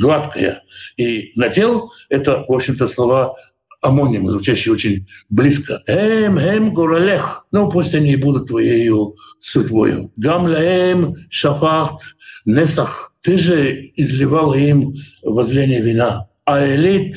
гладкая. 0.00 0.62
И 0.96 1.32
надел— 1.36 1.92
это, 2.08 2.44
в 2.46 2.52
общем-то, 2.52 2.86
слова 2.86 3.36
амонимы, 3.80 4.30
звучащие 4.30 4.72
очень 4.72 5.06
близко. 5.28 5.82
«Эм, 5.86 6.38
эм, 6.38 6.72
горалех». 6.72 7.46
Ну, 7.50 7.68
пусть 7.68 7.94
они 7.94 8.16
будут 8.16 8.48
твоею 8.48 9.16
судьбою. 9.40 10.12
«Гам 10.16 10.46
лаэм 10.46 11.16
шафахт 11.28 12.16
несах». 12.44 13.12
Ты 13.22 13.38
же 13.38 13.92
изливал 13.96 14.52
им 14.54 14.94
возление 15.22 15.80
вина. 15.80 16.28
А 16.44 16.66
элит 16.66 17.14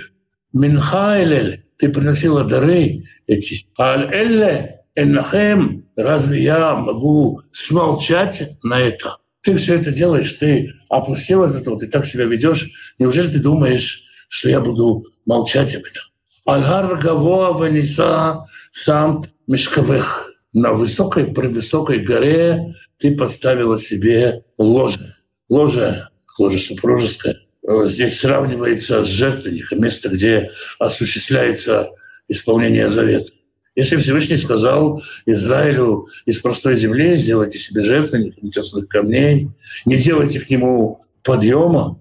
минха 0.54 1.24
элель. 1.24 1.66
Ты 1.78 1.90
приносила 1.90 2.44
дары 2.44 3.04
эти. 3.28 3.66
А 3.78 3.98
элле 3.98 4.82
эннахем. 4.96 5.86
Разве 5.96 6.44
я 6.44 6.76
могу 6.76 7.42
смолчать 7.52 8.58
на 8.64 8.80
это? 8.80 9.18
Ты 9.46 9.56
все 9.58 9.76
это 9.76 9.92
делаешь, 9.92 10.34
ты 10.34 10.74
опустилась 10.90 11.64
то, 11.64 11.76
ты 11.76 11.86
так 11.86 12.08
себя 12.08 12.26
ведешь. 12.26 12.68
Неужели 12.98 13.28
ты 13.30 13.40
думаешь, 13.40 14.04
что 14.28 14.50
я 14.50 14.60
буду 14.60 15.06
молчать 15.28 15.76
об 15.76 15.84
этом? 15.84 16.02
Альгар 16.46 16.98
Гаво 16.98 17.54
Ваниса 17.54 18.48
Самт 18.72 19.30
Мешкавех. 19.46 20.32
На 20.52 20.74
высокой, 20.74 21.28
при 21.28 21.46
высокой 21.48 22.00
горе 22.00 22.74
ты 22.98 23.16
поставила 23.16 23.78
себе 23.78 24.44
ложе. 24.58 25.16
Ложе, 25.48 26.10
ложе 26.40 26.58
супружеское. 26.58 27.38
Здесь 27.86 28.20
сравнивается 28.20 29.04
с 29.04 29.08
жертвенником, 29.08 29.80
место, 29.80 30.10
где 30.10 30.50
осуществляется 30.80 31.92
исполнение 32.28 32.90
завета. 32.90 33.32
Если 33.76 33.98
Всевышний 33.98 34.38
сказал 34.38 35.04
Израилю 35.26 36.08
из 36.26 36.40
простой 36.40 36.76
земли 36.76 37.18
сделайте 37.18 37.60
себе 37.60 37.84
жертвенник 37.84 38.38
из 38.38 38.52
тесных 38.52 38.88
камней, 38.88 39.50
не 39.86 39.98
делайте 39.98 40.40
к 40.40 40.50
нему 40.50 41.02
подъема, 41.24 42.00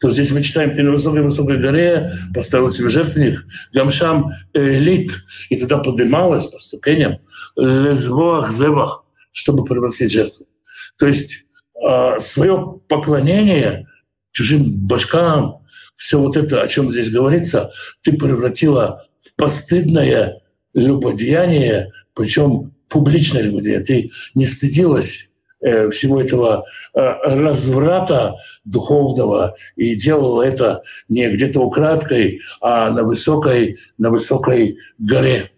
то 0.00 0.10
здесь 0.10 0.32
мы 0.32 0.42
читаем, 0.42 0.72
ты 0.72 0.82
на 0.82 0.90
высокой-высокой 0.90 1.60
горе 1.60 2.12
поставил 2.34 2.72
себе 2.72 2.88
жертвенник, 2.88 3.46
гамшам 3.72 4.32
элит, 4.52 5.12
и 5.48 5.56
туда 5.56 5.78
поднималась 5.78 6.46
по 6.46 6.58
ступеням 6.58 7.18
лезвоах 7.54 8.52
зевах, 8.52 9.04
чтобы 9.30 9.64
приносить 9.64 10.10
жертву. 10.10 10.46
То 10.98 11.06
есть 11.06 11.46
а, 11.80 12.18
свое 12.18 12.80
поклонение 12.88 13.86
чужим 14.32 14.72
башкам, 14.72 15.62
все 15.94 16.18
вот 16.18 16.36
это, 16.36 16.62
о 16.62 16.68
чем 16.68 16.90
здесь 16.90 17.10
говорится, 17.10 17.70
ты 18.02 18.12
превратила 18.12 19.06
в 19.20 19.36
постыдное 19.36 20.41
любодеяние, 20.74 21.92
причем 22.14 22.72
публичное 22.88 23.42
любодеяние. 23.42 23.84
Ты 23.84 24.10
не 24.34 24.46
стыдилась 24.46 25.32
Э, 25.62 25.90
всего 25.90 26.20
этого 26.20 26.64
э, 26.92 27.00
разврата 27.22 28.34
духовного 28.64 29.54
и 29.76 29.94
делал 29.94 30.40
это 30.40 30.82
не 31.08 31.30
где-то 31.30 31.60
украдкой, 31.60 32.40
а 32.60 32.90
на 32.90 33.04
высокой, 33.04 33.78
на 33.96 34.10
высокой 34.10 34.78
горе. 34.98 35.52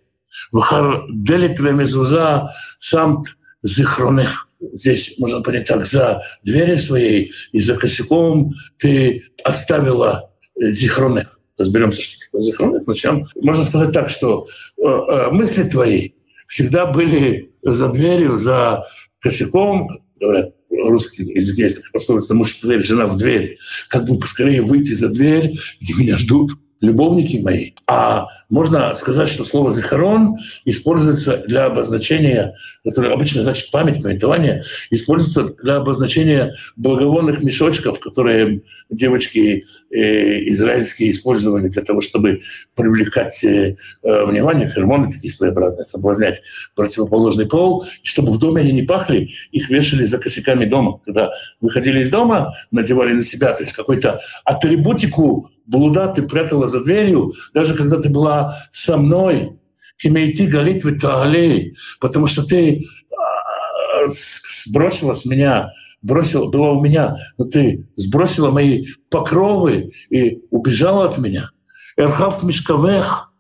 Вахар 0.53 1.07
делит 1.11 1.59
мезуза 1.59 2.51
сам 2.81 3.25
зихронех. 3.63 4.51
Здесь 4.75 5.15
можно 5.19 5.41
понять 5.41 5.69
так, 5.69 5.87
за 5.87 6.23
двери 6.43 6.77
своей 6.77 7.33
и 7.53 7.59
за 7.59 7.75
косяком 7.75 8.53
ты 8.79 9.25
оставила 9.43 10.31
э, 10.61 10.71
зихронех. 10.71 11.34
Разберемся, 11.57 12.03
что 12.03 12.19
такое 12.25 12.43
зихронех. 12.43 12.87
Начнем. 12.87 13.27
Можно 13.43 13.65
сказать 13.65 13.93
так, 13.93 14.11
что 14.11 14.47
мысли 14.77 15.63
твои 15.63 16.13
всегда 16.49 16.87
были 16.87 17.53
за 17.63 17.89
дверью, 17.89 18.39
за 18.39 18.87
косяком, 19.21 20.01
говорят, 20.21 20.55
русский 20.71 21.25
язык 21.25 21.57
есть 21.59 21.91
пословица 21.93 22.35
«муж 22.35 22.57
в 22.57 22.63
дверь, 22.63 22.83
жена 22.83 23.07
в 23.07 23.17
дверь». 23.17 23.59
Как 23.89 24.05
бы 24.05 24.19
поскорее 24.19 24.63
выйти 24.63 24.93
за 24.93 25.09
дверь, 25.09 25.59
где 25.81 25.95
меня 25.95 26.17
ждут 26.17 26.53
любовники 26.85 27.39
мои. 27.39 27.73
А 27.87 28.27
можно 28.51 28.95
сказать, 28.95 29.29
что 29.29 29.45
слово 29.45 29.71
«захорон» 29.71 30.37
используется 30.65 31.43
для 31.49 31.67
обозначения, 31.67 32.55
которое 32.85 33.13
обычно 33.13 33.43
значит 33.43 33.71
память, 33.71 34.03
памятование, 34.03 34.65
используется 34.91 35.55
для 35.63 35.77
обозначения 35.77 36.55
благовонных 36.77 37.43
мешочков, 37.43 37.99
которые 38.01 38.63
девочки 38.91 39.65
э, 39.91 40.49
израильские 40.51 41.11
использовали 41.11 41.69
для 41.69 41.83
того, 41.83 42.01
чтобы 42.01 42.43
привлекать 42.75 43.43
э, 43.45 43.77
э 44.03 44.25
внимание, 44.25 44.69
феромоны 44.69 45.11
такие 45.11 45.33
своеобразные, 45.33 45.85
соблазнять 45.85 46.43
противоположный 46.75 47.47
пол, 47.47 47.85
и 48.03 48.07
чтобы 48.07 48.31
в 48.31 48.39
доме 48.39 48.61
они 48.63 48.73
не 48.73 48.83
пахли, 48.83 49.31
их 49.53 49.71
вешали 49.71 50.05
за 50.05 50.19
косяками 50.19 50.65
дома. 50.65 51.01
Когда 51.05 51.33
выходили 51.61 52.01
из 52.01 52.11
дома, 52.11 52.55
надевали 52.71 53.15
на 53.15 53.23
себя, 53.23 53.53
то 53.55 53.63
есть 53.63 53.75
какой-то 53.75 54.21
атрибутику 54.45 55.51
блуда 55.67 56.09
ты 56.09 56.23
прятала 56.23 56.69
за 56.69 56.83
дверью, 56.83 57.33
даже 57.53 57.75
когда 57.75 58.01
ты 58.01 58.09
была 58.09 58.59
со 58.71 58.97
мной, 58.97 59.59
кимейти 59.97 60.47
галит 60.47 60.85
витагалей, 60.85 61.77
потому 62.01 62.27
что 62.27 62.45
ты 62.45 62.85
а, 63.11 64.09
сбросила 64.09 65.13
с 65.13 65.25
меня, 65.25 65.71
бросила, 66.03 66.51
была 66.51 66.73
у 66.73 66.83
меня, 66.83 67.17
но 67.39 67.47
ты 67.47 67.87
сбросила 67.97 68.51
мои 68.51 68.87
покровы 69.11 69.93
и 70.11 70.41
убежала 70.51 71.07
от 71.07 71.19
меня. 71.19 71.51
Эрхав 71.97 72.43
мешкавех, 72.43 73.33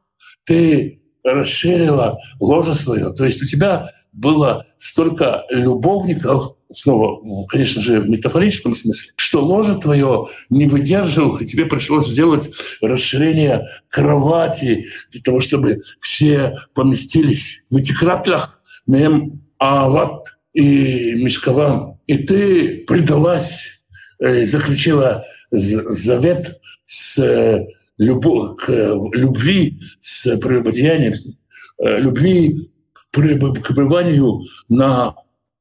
ты 0.45 1.03
расширила 1.23 2.19
ложе 2.39 2.75
свое. 2.75 3.13
То 3.13 3.25
есть 3.25 3.43
у 3.43 3.47
тебя 3.47 3.91
было 4.15 4.67
столько 4.79 5.45
любовников, 5.51 6.57
снова, 6.73 7.21
конечно 7.49 7.83
же, 7.83 8.01
в 8.01 8.09
метафорическом 8.09 8.75
смысле, 8.75 9.13
что 9.17 9.45
ложе 9.45 9.77
твое 9.77 10.29
не 10.51 10.67
выдерживало, 10.67 11.39
и 11.39 11.47
тебе 11.47 11.67
пришлось 11.67 12.09
сделать 12.09 12.51
расширение 12.81 13.69
кровати 13.89 14.87
для 15.11 15.21
того, 15.21 15.41
чтобы 15.41 15.83
все 16.01 16.55
поместились 16.75 17.65
в 17.71 17.77
этих 17.77 17.99
краплях 17.99 18.61
мем 18.87 19.43
ават 19.59 20.29
и 20.53 21.15
мешковам. 21.15 21.99
И 22.07 22.19
ты 22.19 22.85
предалась, 22.87 23.85
э, 24.21 24.45
заключила 24.45 25.25
завет 25.51 26.61
с 26.87 27.19
э, 27.19 27.67
любовь, 27.99 28.59
к 28.59 28.71
любви, 29.13 29.81
с 30.01 30.37
прелюбодеянием, 30.37 31.15
э, 31.79 31.99
любви 31.99 32.71
пребыванию 33.15 34.43
на 34.69 35.15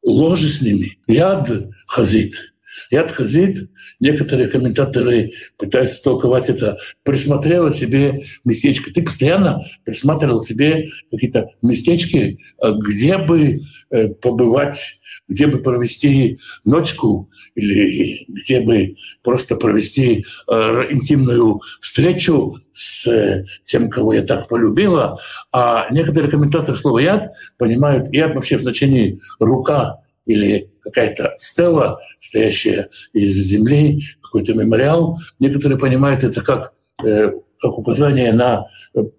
ложе 0.03 0.47
с 0.47 0.61
ними. 0.61 0.97
Яд 1.07 1.49
хазит. 1.87 2.52
Яд 2.89 3.11
хазит, 3.11 3.69
некоторые 3.99 4.47
комментаторы 4.47 5.33
пытаются 5.57 6.03
толковать 6.03 6.49
это, 6.49 6.77
присмотрела 7.03 7.71
себе 7.71 8.25
местечко. 8.43 8.91
Ты 8.93 9.03
постоянно 9.03 9.63
присматривал 9.83 10.41
себе 10.41 10.87
какие-то 11.11 11.49
местечки, 11.61 12.39
где 12.61 13.17
бы 13.17 13.61
э, 13.89 14.07
побывать 14.09 14.99
где 15.27 15.47
бы 15.47 15.59
провести 15.59 16.39
ночку 16.65 17.29
или 17.55 18.25
где 18.27 18.61
бы 18.61 18.95
просто 19.23 19.55
провести 19.55 20.25
э, 20.47 20.53
интимную 20.91 21.61
встречу 21.81 22.57
с 22.73 23.07
э, 23.07 23.45
тем, 23.63 23.89
кого 23.89 24.13
я 24.13 24.23
так 24.23 24.47
полюбила. 24.47 25.19
А 25.51 25.87
некоторые 25.91 26.29
комментаторы 26.29 26.77
слова 26.77 26.99
«яд» 26.99 27.31
понимают 27.57 28.13
«яд» 28.13 28.35
вообще 28.35 28.57
в 28.57 28.63
значении 28.63 29.19
«рука» 29.39 30.01
или 30.25 30.72
какая-то 30.83 31.33
стела, 31.37 31.99
стоящая 32.19 32.89
из 33.13 33.33
земли, 33.35 34.03
какой-то 34.21 34.53
мемориал. 34.53 35.19
Некоторые 35.39 35.77
понимают 35.77 36.23
это 36.23 36.41
как, 36.41 36.73
э, 37.05 37.31
как 37.59 37.77
указание 37.77 38.33
на 38.33 38.67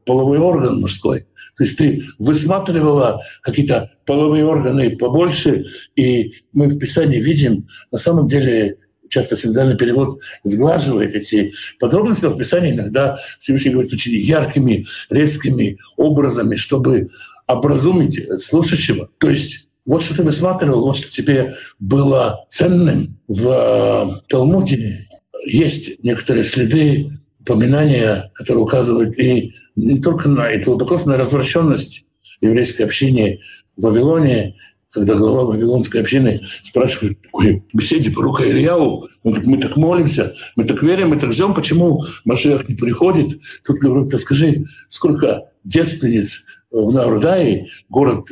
половой 0.04 0.38
орган 0.38 0.80
мужской. 0.80 1.26
То 1.56 1.64
есть 1.64 1.78
ты 1.78 2.04
высматривала 2.18 3.22
какие-то 3.42 3.92
половые 4.06 4.44
органы 4.44 4.96
побольше, 4.96 5.66
и 5.94 6.34
мы 6.52 6.66
в 6.66 6.78
Писании 6.78 7.20
видим, 7.20 7.68
на 7.92 7.98
самом 7.98 8.26
деле, 8.26 8.78
часто 9.08 9.36
синодальный 9.36 9.76
перевод 9.76 10.18
сглаживает 10.42 11.14
эти 11.14 11.52
подробности, 11.78 12.24
но 12.24 12.30
в 12.30 12.38
Писании 12.38 12.72
иногда 12.72 13.18
Всевышний 13.38 13.70
говорит 13.70 13.92
очень 13.92 14.12
яркими, 14.12 14.86
резкими 15.10 15.78
образами, 15.96 16.56
чтобы 16.56 17.10
образумить 17.46 18.20
слушающего. 18.40 19.10
То 19.18 19.30
есть 19.30 19.63
вот 19.86 20.02
что 20.02 20.16
ты 20.16 20.22
высматривал, 20.22 20.84
вот 20.84 20.96
что 20.96 21.10
тебе 21.10 21.54
было 21.78 22.44
ценным 22.48 23.18
в 23.28 23.48
э, 23.48 24.20
Талмуде. 24.28 25.08
Есть 25.46 26.02
некоторые 26.02 26.44
следы 26.44 27.10
упоминания, 27.40 28.30
которые 28.34 28.62
указывают 28.62 29.18
и 29.18 29.54
не 29.76 30.00
только 30.00 30.28
на 30.28 30.48
эту 30.48 30.70
глубоко 30.70 30.96
на 31.04 31.16
развращенность 31.16 32.06
еврейской 32.40 32.82
общины 32.82 33.40
в 33.76 33.82
Вавилоне, 33.82 34.54
когда 34.90 35.14
глава 35.14 35.44
Вавилонской 35.44 36.00
общины 36.00 36.40
спрашивает 36.62 37.20
такой 37.20 37.64
беседе 37.72 38.10
по 38.10 38.22
рука 38.22 38.44
Ильяу, 38.44 39.08
он 39.24 39.32
говорит, 39.32 39.46
мы 39.46 39.58
так 39.58 39.76
молимся, 39.76 40.34
мы 40.54 40.64
так 40.64 40.82
верим, 40.82 41.08
мы 41.08 41.16
так 41.16 41.32
ждем, 41.32 41.52
почему 41.52 42.04
Машиах 42.24 42.68
не 42.68 42.76
приходит? 42.76 43.40
Тут 43.66 43.78
говорит, 43.78 44.10
да 44.10 44.18
скажи, 44.18 44.64
сколько 44.88 45.50
девственниц 45.64 46.44
в 46.74 46.92
Наурдае, 46.92 47.68
город, 47.88 48.26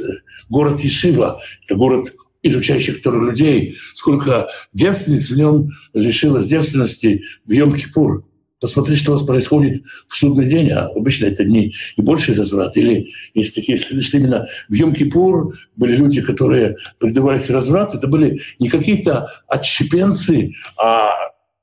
город 0.49 0.81
Ешива, 0.81 1.41
это 1.65 1.77
город 1.77 2.13
изучающих 2.43 3.01
Тору 3.01 3.31
людей, 3.31 3.77
сколько 3.95 4.49
девственниц 4.73 5.31
в 5.31 5.37
нем 5.37 5.71
лишилось 5.95 6.49
девственности 6.49 7.23
в 7.47 7.53
Йом-Кипур. 7.53 8.25
Посмотри, 8.61 8.97
что 8.97 9.13
у 9.13 9.15
вас 9.15 9.25
происходит 9.25 9.83
в 10.09 10.17
судный 10.17 10.47
день, 10.47 10.71
а 10.71 10.87
обычно 10.87 11.27
это 11.27 11.45
дни 11.45 11.75
и 11.97 12.03
больше 12.03 12.35
разврат. 12.35 12.77
Или 12.77 13.13
есть 13.35 13.55
такие 13.55 13.79
следы, 13.79 14.03
что 14.03 14.19
именно 14.19 14.47
в 14.69 14.75
Йом-Кипур 14.75 15.53
были 15.77 15.97
люди, 15.97 16.21
которые 16.21 16.77
предавались 16.99 17.51
разврату. 17.51 17.97
Это 17.97 18.09
были 18.09 18.41
не 18.59 18.69
какие-то 18.69 19.31
отщепенцы, 19.47 20.53
а 20.77 21.11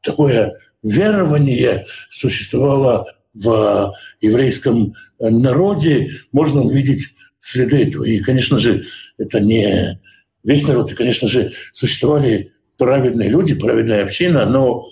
такое 0.01 0.59
верование 0.81 1.85
существовало 2.09 3.05
в 3.33 3.93
еврейском 4.21 4.93
народе. 5.19 6.11
Можно 6.31 6.61
увидеть 6.61 7.07
следы 7.39 7.83
этого. 7.83 8.03
И, 8.03 8.19
конечно 8.19 8.59
же, 8.59 8.83
это 9.17 9.39
не 9.39 9.99
весь 10.43 10.67
народ. 10.67 10.91
И, 10.91 10.95
конечно 10.95 11.27
же, 11.27 11.51
существовали 11.73 12.53
праведные 12.77 13.29
люди, 13.29 13.55
праведная 13.55 14.03
община, 14.03 14.45
но 14.45 14.87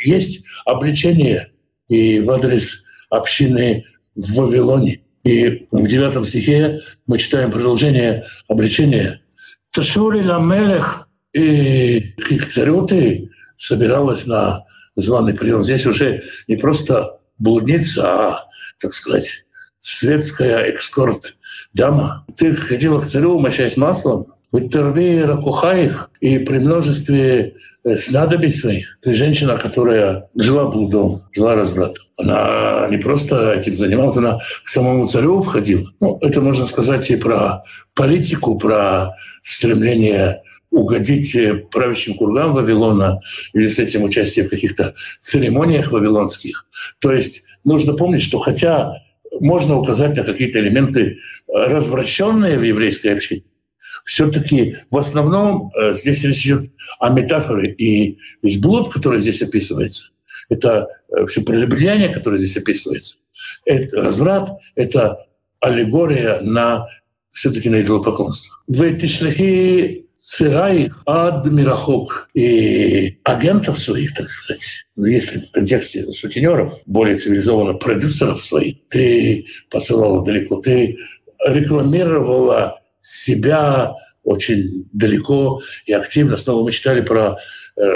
есть 0.00 0.44
обличение 0.64 1.50
и 1.88 2.20
в 2.20 2.30
адрес 2.30 2.84
общины 3.10 3.84
в 4.14 4.34
Вавилоне. 4.34 5.00
И 5.24 5.66
в 5.70 5.86
девятом 5.86 6.24
стихе 6.24 6.80
мы 7.06 7.18
читаем 7.18 7.50
продолжение 7.50 8.24
обличения. 8.48 9.20
«Ташури 9.72 10.22
ламелех» 10.22 11.08
и 11.32 12.00
к 12.00 12.46
царю 12.46 12.86
ты 12.86 13.30
собиралась 13.56 14.26
на 14.26 14.64
званый 15.00 15.34
прием. 15.34 15.64
Здесь 15.64 15.86
уже 15.86 16.22
не 16.46 16.56
просто 16.56 17.18
блудница, 17.38 18.02
а, 18.04 18.44
так 18.80 18.92
сказать, 18.92 19.44
светская 19.80 20.64
экскорт-дама. 20.64 22.26
Ты 22.36 22.52
ходила 22.52 23.00
к 23.00 23.06
царю, 23.06 23.38
мощаясь 23.38 23.76
маслом, 23.76 24.34
в 24.50 24.68
Тербе 24.68 25.24
Ракухаих 25.24 26.10
и 26.20 26.38
при 26.38 26.58
множестве 26.58 27.54
Э, 27.88 27.96
снадобий 27.96 28.50
своих. 28.50 28.98
Ты 29.02 29.14
женщина, 29.14 29.56
которая 29.56 30.28
жила 30.34 30.66
блудом, 30.66 31.22
жила 31.32 31.54
развратом. 31.54 32.04
Она 32.16 32.88
не 32.90 32.98
просто 32.98 33.52
этим 33.54 33.76
занималась, 33.76 34.16
она 34.16 34.40
к 34.64 34.68
самому 34.68 35.06
царю 35.06 35.40
входила. 35.40 35.86
Ну, 36.00 36.18
это 36.20 36.40
можно 36.40 36.66
сказать 36.66 37.08
и 37.10 37.16
про 37.16 37.62
политику, 37.94 38.58
про 38.58 39.14
стремление 39.42 40.42
угодить 40.70 41.36
правящим 41.70 42.14
кургам 42.14 42.52
Вавилона 42.52 43.20
или 43.52 43.66
с 43.66 43.78
этим 43.78 44.04
участие 44.04 44.44
в 44.44 44.50
каких-то 44.50 44.94
церемониях 45.20 45.92
вавилонских. 45.92 46.66
То 46.98 47.12
есть 47.12 47.42
нужно 47.64 47.94
помнить, 47.94 48.22
что 48.22 48.38
хотя 48.38 48.94
можно 49.40 49.78
указать 49.78 50.16
на 50.16 50.24
какие-то 50.24 50.58
элементы 50.60 51.18
развращенные 51.48 52.58
в 52.58 52.62
еврейской 52.62 53.08
общине, 53.08 53.44
все-таки 54.04 54.76
в 54.90 54.98
основном 54.98 55.70
э, 55.74 55.92
здесь 55.92 56.24
речь 56.24 56.46
идет 56.46 56.70
о 56.98 57.10
метафоре. 57.10 57.72
И 57.74 58.18
весь 58.42 58.58
блуд, 58.58 58.92
который 58.92 59.20
здесь 59.20 59.42
описывается, 59.42 60.06
это 60.48 60.88
э, 61.10 61.26
все 61.26 61.42
прелюбодеяние, 61.42 62.08
которое 62.08 62.38
здесь 62.38 62.56
описывается, 62.56 63.16
это 63.64 64.00
разврат, 64.02 64.50
это 64.74 65.26
аллегория 65.60 66.40
на 66.40 66.86
все-таки 67.30 67.68
на 67.68 67.82
идолопоклонство. 67.82 68.56
В 68.66 68.82
эти 68.82 69.06
шляхи 69.06 70.07
сырай 70.30 70.92
ад 71.06 71.46
мирахок 71.46 72.28
и 72.34 73.18
агентов 73.24 73.80
своих, 73.80 74.14
так 74.14 74.28
сказать, 74.28 74.84
ну, 74.94 75.06
если 75.06 75.38
в 75.38 75.50
контексте 75.50 76.12
сутенеров, 76.12 76.82
более 76.84 77.16
цивилизованно 77.16 77.72
продюсеров 77.78 78.44
своих, 78.44 78.76
ты 78.90 79.46
посылала 79.70 80.22
далеко, 80.22 80.60
ты 80.60 80.98
рекламировала 81.46 82.78
себя 83.00 83.94
очень 84.22 84.86
далеко 84.92 85.62
и 85.86 85.94
активно. 85.94 86.36
Снова 86.36 86.62
мы 86.62 86.72
читали 86.72 87.00
про 87.00 87.38
э, 87.78 87.88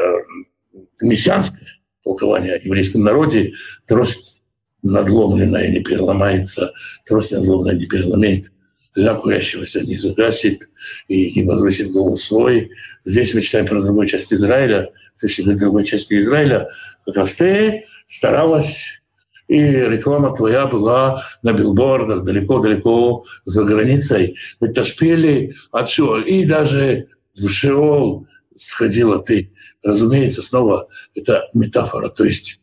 мессианское 1.02 1.68
толкование 2.02 2.54
о 2.54 2.64
еврейском 2.64 3.04
народе. 3.04 3.52
Трость 3.86 4.42
надломленная 4.82 5.68
не 5.68 5.80
переломается, 5.80 6.72
трость 7.04 7.32
надломленная 7.32 7.78
не 7.78 7.86
переломает. 7.86 8.52
Ля 8.94 9.14
курящегося 9.14 9.80
не 9.80 9.96
загасит 9.96 10.68
и 11.08 11.32
не 11.40 11.46
возвысит 11.46 11.92
голос 11.92 12.24
свой. 12.24 12.70
Здесь 13.04 13.34
мы 13.34 13.40
читаем 13.40 13.66
про 13.66 13.80
другую 13.80 14.06
часть 14.06 14.32
Израиля. 14.32 14.90
Есть 15.22 15.38
в 15.38 15.58
другой 15.58 15.84
части 15.84 16.18
Израиля 16.18 16.68
как 17.06 17.16
раз 17.16 17.36
ты 17.36 17.84
старалась 18.06 19.02
и 19.48 19.58
реклама 19.58 20.34
твоя 20.34 20.66
была 20.66 21.24
на 21.42 21.52
билбордах 21.52 22.22
далеко-далеко 22.22 23.24
за 23.44 23.64
границей. 23.64 24.36
В 24.60 24.72
Ташпиле 24.72 25.54
от 25.72 25.90
Шиол. 25.90 26.20
И 26.20 26.44
даже 26.46 27.08
в 27.34 27.48
Шиол 27.48 28.26
сходила 28.54 29.22
ты. 29.22 29.52
Разумеется, 29.82 30.42
снова 30.42 30.88
это 31.14 31.48
метафора. 31.54 32.08
То 32.08 32.24
есть 32.24 32.60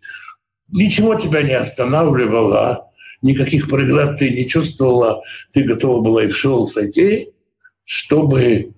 ничего 0.70 1.16
тебя 1.16 1.42
не 1.44 1.54
останавливало, 1.54 2.89
никаких 3.22 3.70
преград 3.70 4.18
ты 4.18 4.30
не 4.30 4.48
чувствовала, 4.48 5.22
ты 5.52 5.64
готова 5.64 6.02
была 6.02 6.24
и 6.24 6.28
в 6.28 6.36
Шиол 6.36 6.68
сойти, 6.68 7.30
чтобы 7.84 8.74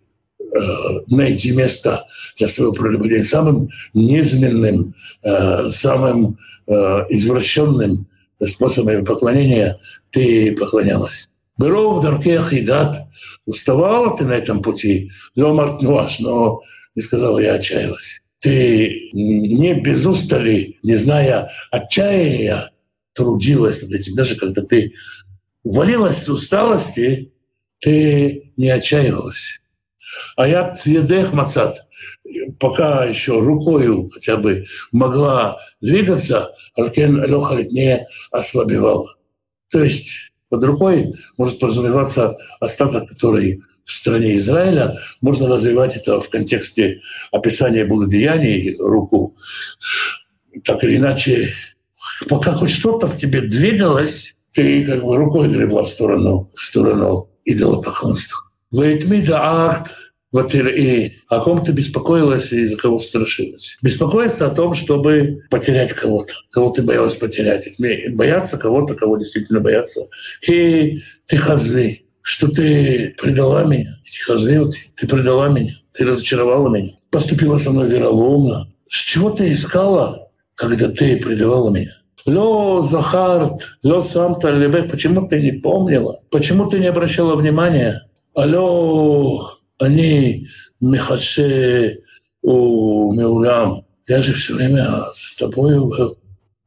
Э, 0.54 0.99
найти 1.08 1.51
место 1.51 2.08
для 2.38 2.49
своего 2.49 2.73
прелюбодеяния 2.73 3.23
самым 3.23 3.69
низменным, 3.93 4.93
э, 5.23 5.69
самым 5.69 6.38
э, 6.67 6.73
извращенным 7.10 8.06
способом 8.43 9.06
поклонения 9.06 9.80
ты 10.10 10.54
поклонялась. 10.54 11.30
Беров 11.58 12.04
Даркех 12.04 12.51
и 12.51 12.60
Гад, 12.62 13.08
уставала 13.45 14.17
ты 14.17 14.25
на 14.25 14.34
этом 14.34 14.62
пути, 14.62 15.12
Леомарт 15.36 15.82
Нуаш, 15.82 16.19
но 16.19 16.62
не 16.95 17.01
сказала, 17.01 17.39
я 17.39 17.54
отчаялась. 17.54 18.21
Ты 18.39 19.10
не 19.13 19.73
без 19.75 20.06
устали, 20.06 20.80
не 20.84 20.95
зная 20.95 21.49
отчаяния, 21.69 22.70
трудилась 23.13 23.82
над 23.82 23.91
этим. 23.91 24.15
Даже 24.15 24.36
когда 24.36 24.62
ты 24.62 24.93
валилась 25.63 26.24
с 26.24 26.30
усталости, 26.30 27.34
ты 27.80 28.54
не 28.58 28.69
отчаивалась. 28.69 29.62
А 30.36 30.47
я 30.47 30.76
едех 30.86 31.34
мацат, 31.34 31.88
пока 32.60 33.06
еще 33.06 33.39
рукою 33.39 34.10
хотя 34.10 34.38
бы 34.38 34.65
могла 34.91 35.60
двигаться, 35.80 36.54
Алькен 36.76 37.24
Лехалит 37.24 37.71
не 37.71 38.08
ослабевал. 38.32 39.10
То 39.69 39.84
есть 39.84 40.32
под 40.50 40.63
рукой 40.63 41.13
может 41.38 41.60
подразумеваться 41.60 42.38
остаток, 42.60 43.08
который 43.08 43.62
в 43.86 43.93
стране 43.93 44.38
Израиля. 44.38 44.97
Можно 45.21 45.47
развивать 45.47 45.95
это 45.95 46.19
в 46.19 46.30
контексте 46.30 47.02
описания 47.32 47.86
благодеяний 47.86 48.76
руку. 48.78 49.36
Так 50.63 50.84
или 50.84 50.97
иначе, 50.97 51.54
пока 52.27 52.51
хоть 52.53 52.71
что-то 52.71 53.07
в 53.07 53.17
тебе 53.17 53.41
двигалось, 53.41 54.35
ты 54.53 54.83
как 54.85 55.03
бы 55.03 55.15
рукой 55.17 55.47
гребла 55.47 55.83
в 55.83 55.89
сторону, 55.89 56.51
в 56.55 56.61
сторону 56.61 57.29
идолопоклонства. 57.45 58.39
Вейтмида 58.71 59.39
акт 59.41 59.91
во-первых, 60.31 61.11
о 61.27 61.41
ком 61.41 61.63
ты 61.63 61.73
беспокоилась 61.73 62.53
и 62.53 62.65
за 62.65 62.77
кого 62.77 62.99
страшилась. 62.99 63.77
Беспокоиться 63.81 64.47
о 64.47 64.55
том, 64.55 64.75
чтобы 64.75 65.41
потерять 65.49 65.91
кого-то, 65.91 66.33
кого 66.51 66.69
ты 66.69 66.81
боялась 66.83 67.15
потерять. 67.15 67.67
Бояться 67.77 68.57
кого-то, 68.57 68.95
кого 68.95 69.17
действительно 69.17 69.59
бояться. 69.59 70.07
И 70.47 71.01
ты 71.25 71.35
хазли, 71.35 72.05
что 72.21 72.47
ты 72.47 73.13
предала 73.21 73.65
меня. 73.65 73.97
Хазли, 74.25 74.61
ты 74.95 75.07
предала 75.07 75.49
меня, 75.49 75.73
ты 75.93 76.05
разочаровала 76.05 76.69
меня. 76.69 76.93
Поступила 77.09 77.57
со 77.57 77.71
мной 77.71 77.89
вероломно. 77.89 78.71
С 78.87 78.97
чего 78.97 79.31
ты 79.31 79.51
искала, 79.51 80.30
когда 80.62 80.89
ты 80.89 81.17
предавала 81.17 81.71
меня? 81.71 81.97
Ло 82.28 82.82
Захарт, 82.82 83.80
Ло 83.82 84.02
Самта 84.02 84.52
Лебек, 84.52 84.91
почему 84.91 85.28
ты 85.28 85.41
не 85.41 85.54
помнила? 85.54 86.21
Почему 86.30 86.69
ты 86.69 86.78
не 86.78 86.86
обращала 86.86 87.36
внимания? 87.36 88.08
Алло, 88.36 89.58
они 89.80 90.47
мехаше 90.80 92.02
у 92.43 93.12
Меулям. 93.12 93.88
Я 94.08 94.21
же 94.21 94.34
все 94.34 94.54
время 94.54 94.86
с 95.13 95.36
тобой 95.36 95.80
был. 95.80 96.15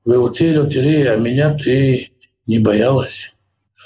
Вы 0.04 0.18
утели, 0.18 0.58
утели, 0.58 1.06
а 1.06 1.16
меня 1.16 1.54
ты 1.54 2.10
не 2.46 2.58
боялась. 2.58 3.32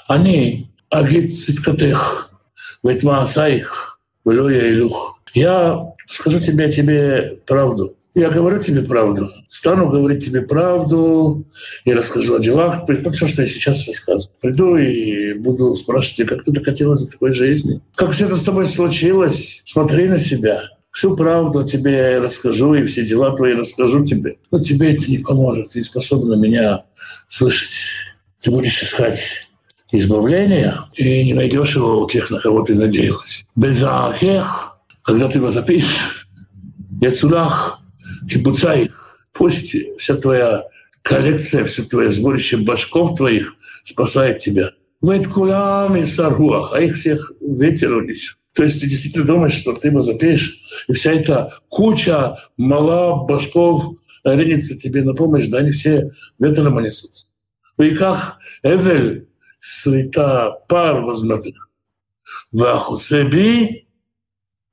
Они 0.07 0.71
агит 0.89 1.35
циткатых, 1.37 2.33
ведь 2.81 3.03
маасаих, 3.03 3.99
я 4.25 4.69
илюх. 4.71 5.21
Я 5.35 5.93
скажу 6.09 6.39
тебе 6.39 6.71
тебе 6.71 7.39
правду. 7.45 7.95
Я 8.15 8.29
говорю 8.29 8.59
тебе 8.59 8.81
правду. 8.81 9.29
Стану 9.49 9.87
говорить 9.87 10.25
тебе 10.25 10.41
правду 10.41 11.45
и 11.85 11.93
расскажу 11.93 12.35
о 12.35 12.39
делах. 12.39 12.83
Вот 12.87 13.15
все, 13.15 13.27
что 13.27 13.43
я 13.43 13.47
сейчас 13.47 13.87
рассказываю. 13.87 14.35
Приду 14.41 14.77
и 14.77 15.33
буду 15.33 15.75
спрашивать 15.75 16.27
как 16.27 16.43
ты 16.43 16.51
докатилась 16.51 17.03
до 17.05 17.11
такой 17.11 17.33
жизни? 17.33 17.81
Как 17.95 18.11
все 18.11 18.25
это 18.25 18.35
с 18.35 18.43
тобой 18.43 18.65
случилось? 18.65 19.61
Смотри 19.65 20.07
на 20.07 20.17
себя. 20.17 20.63
Всю 20.91 21.15
правду 21.15 21.63
тебе 21.63 21.93
я 21.93 22.19
расскажу, 22.19 22.73
и 22.73 22.83
все 22.83 23.05
дела 23.05 23.35
твои 23.35 23.53
расскажу 23.53 24.03
тебе. 24.05 24.37
Но 24.49 24.59
тебе 24.59 24.95
это 24.95 25.09
не 25.09 25.19
поможет. 25.19 25.69
Ты 25.69 25.79
не 25.79 25.83
способна 25.83 26.33
меня 26.33 26.85
слышать. 27.27 27.69
Ты 28.41 28.49
будешь 28.49 28.81
искать 28.81 29.47
избавления 29.91 30.89
и 30.95 31.23
не 31.23 31.33
найдешь 31.33 31.75
его 31.75 32.01
у 32.01 32.07
тех, 32.07 32.31
на 32.31 32.39
кого 32.39 32.63
ты 32.63 32.73
надеялась. 32.73 33.45
Без 33.55 33.83
когда 35.03 35.27
ты 35.27 35.37
его 35.37 35.51
запишешь, 35.51 36.27
Яцулах, 38.21 38.29
Кибуцай, 38.29 38.91
пусть 39.33 39.75
вся 39.97 40.15
твоя 40.15 40.65
коллекция, 41.01 41.65
все 41.65 41.83
твое 41.83 42.11
сборище 42.11 42.57
башков 42.57 43.17
твоих 43.17 43.55
спасает 43.83 44.39
тебя. 44.39 44.71
Вейт 45.01 45.27
кулям 45.27 45.95
и 45.95 46.05
саруах, 46.05 46.73
а 46.73 46.81
их 46.81 46.97
всех 46.97 47.31
ветер 47.39 47.95
унесет. 47.95 48.37
То 48.53 48.63
есть 48.63 48.81
ты 48.81 48.89
действительно 48.89 49.25
думаешь, 49.25 49.53
что 49.53 49.73
ты 49.73 49.87
его 49.87 50.01
запеешь, 50.01 50.59
и 50.87 50.93
вся 50.93 51.13
эта 51.13 51.53
куча 51.69 52.37
мала 52.57 53.23
башков 53.25 53.95
ринется 54.23 54.75
тебе 54.75 55.03
на 55.03 55.13
помощь, 55.13 55.47
да 55.47 55.59
они 55.59 55.71
все 55.71 56.11
ветром 56.39 56.75
унесутся. 56.75 57.27
И 57.77 57.91
как 57.91 58.37
Эвель 58.63 59.29
света 59.59 60.57
пар 60.67 61.01
возьмет 61.01 61.45
их. 61.45 61.69
Вахусеби, 62.51 63.87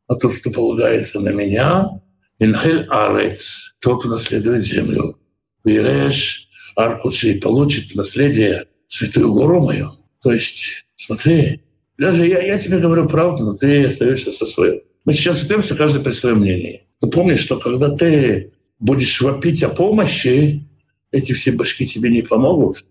а 0.09 0.15
тот, 0.17 0.37
кто 0.39 0.51
полагается 0.51 1.21
на 1.21 1.29
меня, 1.29 2.01
инхель 2.39 2.87
арец, 2.89 3.75
тот 3.81 4.05
унаследует 4.05 4.63
землю. 4.63 5.19
Виреш 5.65 6.49
аркучи 6.77 7.41
получит 7.41 7.95
наследие 7.95 8.67
святую 8.89 9.33
гору 9.33 9.65
мою. 9.65 9.93
То 10.23 10.33
есть, 10.33 10.87
смотри, 10.97 11.63
даже 11.99 12.27
я, 12.27 12.41
я 12.43 12.59
тебе 12.59 12.79
говорю 12.79 13.09
правду, 13.09 13.45
но 13.45 13.53
ты 13.55 13.85
остаешься 13.85 14.33
со 14.33 14.47
своим. 14.47 14.81
Мы 15.05 15.13
сейчас 15.13 15.43
остаемся 15.43 15.75
каждый 15.75 16.03
при 16.03 16.13
своем 16.13 16.41
мнении. 16.41 16.87
Но 17.01 17.09
помни, 17.09 17.37
что 17.37 17.59
когда 17.59 17.95
ты 17.95 18.53
будешь 18.79 19.21
вопить 19.21 19.63
о 19.63 19.69
помощи, 19.69 20.67
эти 21.11 21.33
все 21.33 21.53
башки 21.53 21.87
тебе 21.87 22.11
не 22.11 22.23
помогут. 22.23 22.85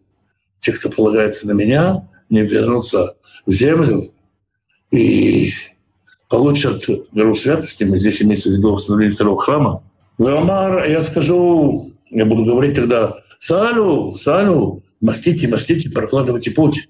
Те, 0.60 0.72
кто 0.72 0.90
полагается 0.90 1.48
на 1.48 1.52
меня, 1.52 2.10
не 2.30 2.42
вернутся 2.42 3.18
в 3.46 3.52
землю 3.52 4.12
и 4.92 5.52
получат 6.36 6.84
гору 7.14 7.34
святости. 7.34 7.86
Мы 7.86 7.98
здесь 7.98 8.22
имеется 8.22 8.50
в 8.50 8.54
виду 8.54 8.74
восстановление 8.74 9.16
второго 9.16 9.40
храма. 9.40 9.84
Веомар, 10.18 10.86
я 10.86 11.02
скажу, 11.02 11.94
я 12.10 12.26
буду 12.26 12.44
говорить 12.44 12.76
тогда, 12.76 13.16
Салю, 13.40 14.16
Салю, 14.16 14.84
мастите, 15.00 15.48
мастите, 15.48 15.90
прокладывайте 15.90 16.52
путь. 16.52 16.90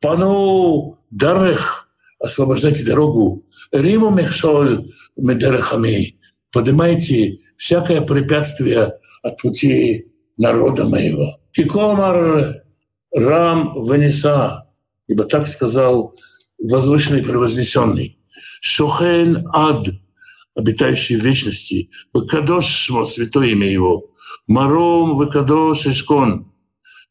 Пану 0.00 0.98
Дарех, 1.10 1.90
освобождайте 2.18 2.84
дорогу. 2.84 3.44
Риму 3.70 4.08
Мехшоль 4.10 4.90
Медерехами, 5.16 6.16
поднимайте 6.50 7.40
всякое 7.58 8.00
препятствие 8.00 8.94
от 9.22 9.36
пути 9.42 10.06
народа 10.38 10.84
моего. 10.84 11.38
Кикомар 11.52 12.62
Рам 13.12 13.74
Ванеса, 13.74 14.68
ибо 15.06 15.24
так 15.24 15.46
сказал 15.48 16.14
возвышенный 16.58 17.22
превознесенный. 17.22 18.15
Шохен 18.66 19.46
Ад, 19.52 19.86
обитающий 20.56 21.16
в 21.16 21.22
вечности, 21.22 21.88
Выкадош 22.12 22.66
Шмо, 22.66 23.04
святое 23.04 23.50
имя 23.50 23.70
его, 23.70 24.10
Маром 24.48 25.16
Выкадош 25.16 25.86
Ишкон, 25.86 26.52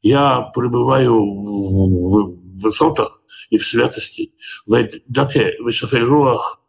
я 0.01 0.41
пребываю 0.53 1.15
в, 1.15 2.33
в 2.33 2.61
высотах 2.61 3.21
и 3.49 3.57
в 3.57 3.65
святости, 3.65 4.33
в 4.65 4.89
Даке, 5.07 5.55
в 5.61 5.71
Шафельруах, 5.71 6.61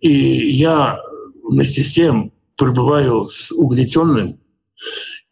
и 0.00 0.12
я 0.52 0.98
вместе 1.44 1.82
с 1.82 1.92
тем 1.92 2.32
пребываю 2.56 3.26
с 3.26 3.52
угнетенным 3.52 4.40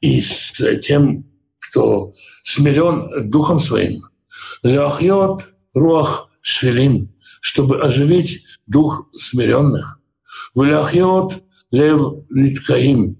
и 0.02 0.20
с 0.20 0.52
тем, 0.82 1.24
кто 1.58 2.12
смирен 2.42 3.30
духом 3.30 3.58
своим. 3.58 4.02
Ляхьот 4.62 5.48
руах 5.72 6.28
швелим, 6.42 7.14
чтобы 7.40 7.80
оживить 7.80 8.44
дух 8.66 9.08
смиренных. 9.14 10.00
Вляхьот 10.54 11.42
лев 11.70 12.00
ниткаим 12.30 13.16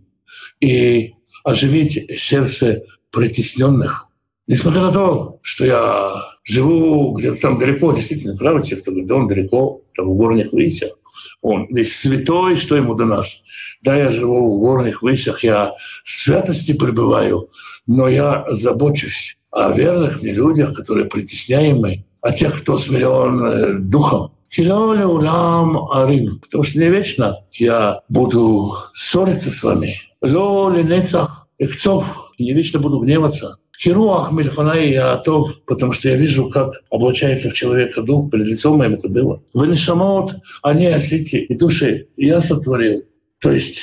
и 0.60 1.14
оживить 1.44 2.18
сердце 2.18 2.82
притесненных. 3.10 4.08
Несмотря 4.46 4.80
на 4.80 4.92
то, 4.92 5.40
что 5.42 5.66
я 5.66 6.14
живу 6.42 7.12
где-то 7.12 7.38
там 7.38 7.58
далеко, 7.58 7.92
действительно, 7.92 8.34
правда, 8.36 8.66
те, 8.66 8.76
кто 8.76 8.90
говорит, 8.90 9.08
да 9.08 9.14
он 9.16 9.26
далеко, 9.26 9.82
там 9.94 10.08
в 10.08 10.16
горных 10.16 10.52
высях, 10.52 10.98
он 11.42 11.66
весь 11.68 11.94
святой, 11.94 12.56
что 12.56 12.74
ему 12.74 12.94
до 12.94 13.04
нас. 13.04 13.42
Да, 13.82 13.94
я 13.94 14.10
живу 14.10 14.56
в 14.56 14.60
горных 14.60 15.02
высях, 15.02 15.44
я 15.44 15.74
в 16.02 16.08
святости 16.08 16.72
пребываю, 16.72 17.50
но 17.86 18.08
я 18.08 18.46
забочусь 18.48 19.38
о 19.50 19.70
верных 19.72 20.22
мне 20.22 20.32
людях, 20.32 20.74
которые 20.74 21.06
притесняемы, 21.06 22.06
о 22.22 22.32
тех, 22.32 22.62
кто 22.62 22.78
смирен 22.78 23.44
э, 23.44 23.78
духом. 23.78 24.32
Килоля 24.50 25.06
улам 25.06 25.90
арив, 25.90 26.40
потому 26.40 26.64
что 26.64 26.78
не 26.78 26.88
вечно 26.88 27.36
я 27.52 28.00
буду 28.08 28.74
ссориться 28.94 29.50
с 29.50 29.62
вами. 29.62 29.94
Лоли 30.22 30.82
нецах 30.82 31.48
экцов, 31.58 32.32
не 32.38 32.52
вечно 32.54 32.78
буду 32.78 32.98
гневаться. 32.98 33.58
Хируах 33.78 34.32
Мельфанай 34.32 34.90
Яатов, 34.90 35.60
потому 35.64 35.92
что 35.92 36.08
я 36.08 36.16
вижу, 36.16 36.48
как 36.48 36.72
облачается 36.90 37.50
в 37.50 37.54
человека 37.54 38.02
дух, 38.02 38.30
перед 38.30 38.46
лицом 38.46 38.78
моим 38.78 38.94
это 38.94 39.08
было. 39.08 39.40
Вы 39.54 39.68
не 39.68 39.76
самот, 39.76 40.34
они 40.62 40.86
осити 40.86 41.36
и 41.36 41.56
души 41.56 42.08
я 42.16 42.40
сотворил. 42.40 43.04
То 43.40 43.52
есть 43.52 43.78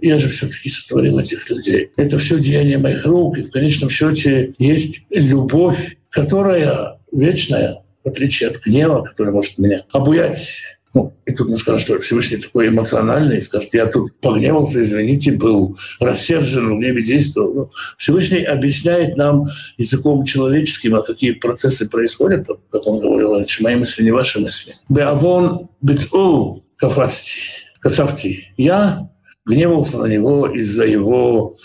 я 0.00 0.18
же 0.18 0.28
все-таки 0.28 0.68
сотворил 0.68 1.18
этих 1.18 1.50
людей. 1.50 1.90
Это 1.96 2.18
все 2.18 2.38
деяние 2.38 2.78
моих 2.78 3.04
рук, 3.04 3.38
и 3.38 3.42
в 3.42 3.50
конечном 3.50 3.90
счете 3.90 4.54
есть 4.58 5.06
любовь, 5.10 5.96
которая 6.10 6.95
вечная, 7.18 7.82
в 8.04 8.08
отличие 8.08 8.50
от 8.50 8.56
гнева, 8.64 9.02
который 9.02 9.32
может 9.32 9.58
меня 9.58 9.84
обуять 9.92 10.48
ну, 10.96 11.14
и 11.26 11.32
тут 11.34 11.48
мне 11.48 11.58
скажут, 11.58 11.82
что 11.82 12.00
Всевышний 12.00 12.38
такой 12.38 12.68
эмоциональный, 12.68 13.42
скажет, 13.42 13.74
я 13.74 13.84
тут 13.84 14.18
погневался, 14.18 14.80
извините, 14.80 15.32
был 15.32 15.76
рассержен, 16.00 16.74
в 16.74 16.78
гневе 16.78 17.02
действовал. 17.02 17.54
Ну, 17.54 17.70
Всевышний 17.98 18.42
объясняет 18.42 19.14
нам 19.14 19.48
языком 19.76 20.24
человеческим, 20.24 20.94
а 20.94 21.02
какие 21.02 21.32
процессы 21.32 21.86
происходят, 21.86 22.48
как 22.70 22.86
он 22.86 23.00
говорил 23.00 23.34
раньше, 23.34 23.62
мои 23.62 23.76
мысли 23.76 24.04
не 24.04 24.10
ваши 24.10 24.40
мысли. 24.40 24.72
Беавон 24.88 25.68
бецу 25.82 26.64
кафасти, 26.76 27.42
кацавти. 27.78 28.54
Я 28.56 29.10
гневался 29.44 29.98
на 29.98 30.06
него 30.06 30.46
из-за 30.46 30.86
его 30.86 31.56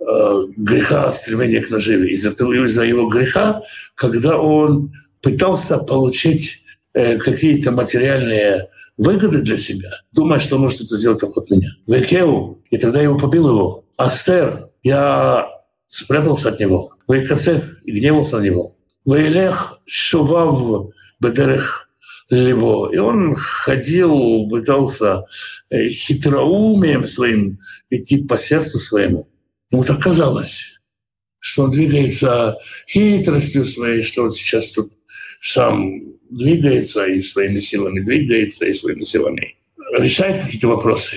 греха, 0.00 1.12
стремления 1.12 1.60
к 1.60 1.70
наживе, 1.70 2.10
из-за, 2.10 2.30
из-за 2.30 2.84
его 2.84 3.06
греха, 3.06 3.62
когда 3.94 4.38
он 4.38 4.92
пытался 5.20 5.76
получить 5.78 6.60
Э, 6.92 7.18
какие-то 7.18 7.70
материальные 7.70 8.68
выгоды 8.96 9.42
для 9.42 9.56
себя, 9.56 9.90
думая, 10.10 10.40
что 10.40 10.58
может 10.58 10.80
это 10.80 10.96
сделать 10.96 11.20
только 11.20 11.40
от 11.40 11.48
меня. 11.48 11.68
Векеу, 11.86 12.64
и 12.68 12.78
тогда 12.78 13.00
его 13.00 13.16
побил 13.16 13.48
его. 13.48 13.84
Астер, 13.96 14.70
я 14.82 15.48
спрятался 15.86 16.48
от 16.48 16.58
него. 16.58 16.94
Вейкацев, 17.06 17.62
и 17.84 17.92
гневался 17.92 18.38
на 18.38 18.42
него. 18.42 18.74
Вейлех 19.04 19.78
шував 19.86 20.90
бедерех 21.20 21.88
либо. 22.28 22.92
И 22.92 22.98
он 22.98 23.36
ходил, 23.36 24.48
пытался 24.50 25.26
э, 25.70 25.90
хитроумием 25.90 27.06
своим 27.06 27.60
идти 27.88 28.24
по 28.24 28.36
сердцу 28.36 28.80
своему. 28.80 29.28
Ему 29.70 29.84
так 29.84 30.00
казалось, 30.02 30.80
что 31.38 31.64
он 31.64 31.70
двигается 31.70 32.58
хитростью 32.88 33.64
своей, 33.64 34.02
что 34.02 34.24
он 34.24 34.32
сейчас 34.32 34.72
тут 34.72 34.92
сам 35.40 36.02
двигается 36.30 37.04
и 37.06 37.20
своими 37.20 37.60
силами 37.60 38.00
двигается, 38.00 38.66
и 38.66 38.72
своими 38.72 39.02
силами 39.02 39.56
решает 39.98 40.38
какие-то 40.38 40.68
вопросы. 40.68 41.16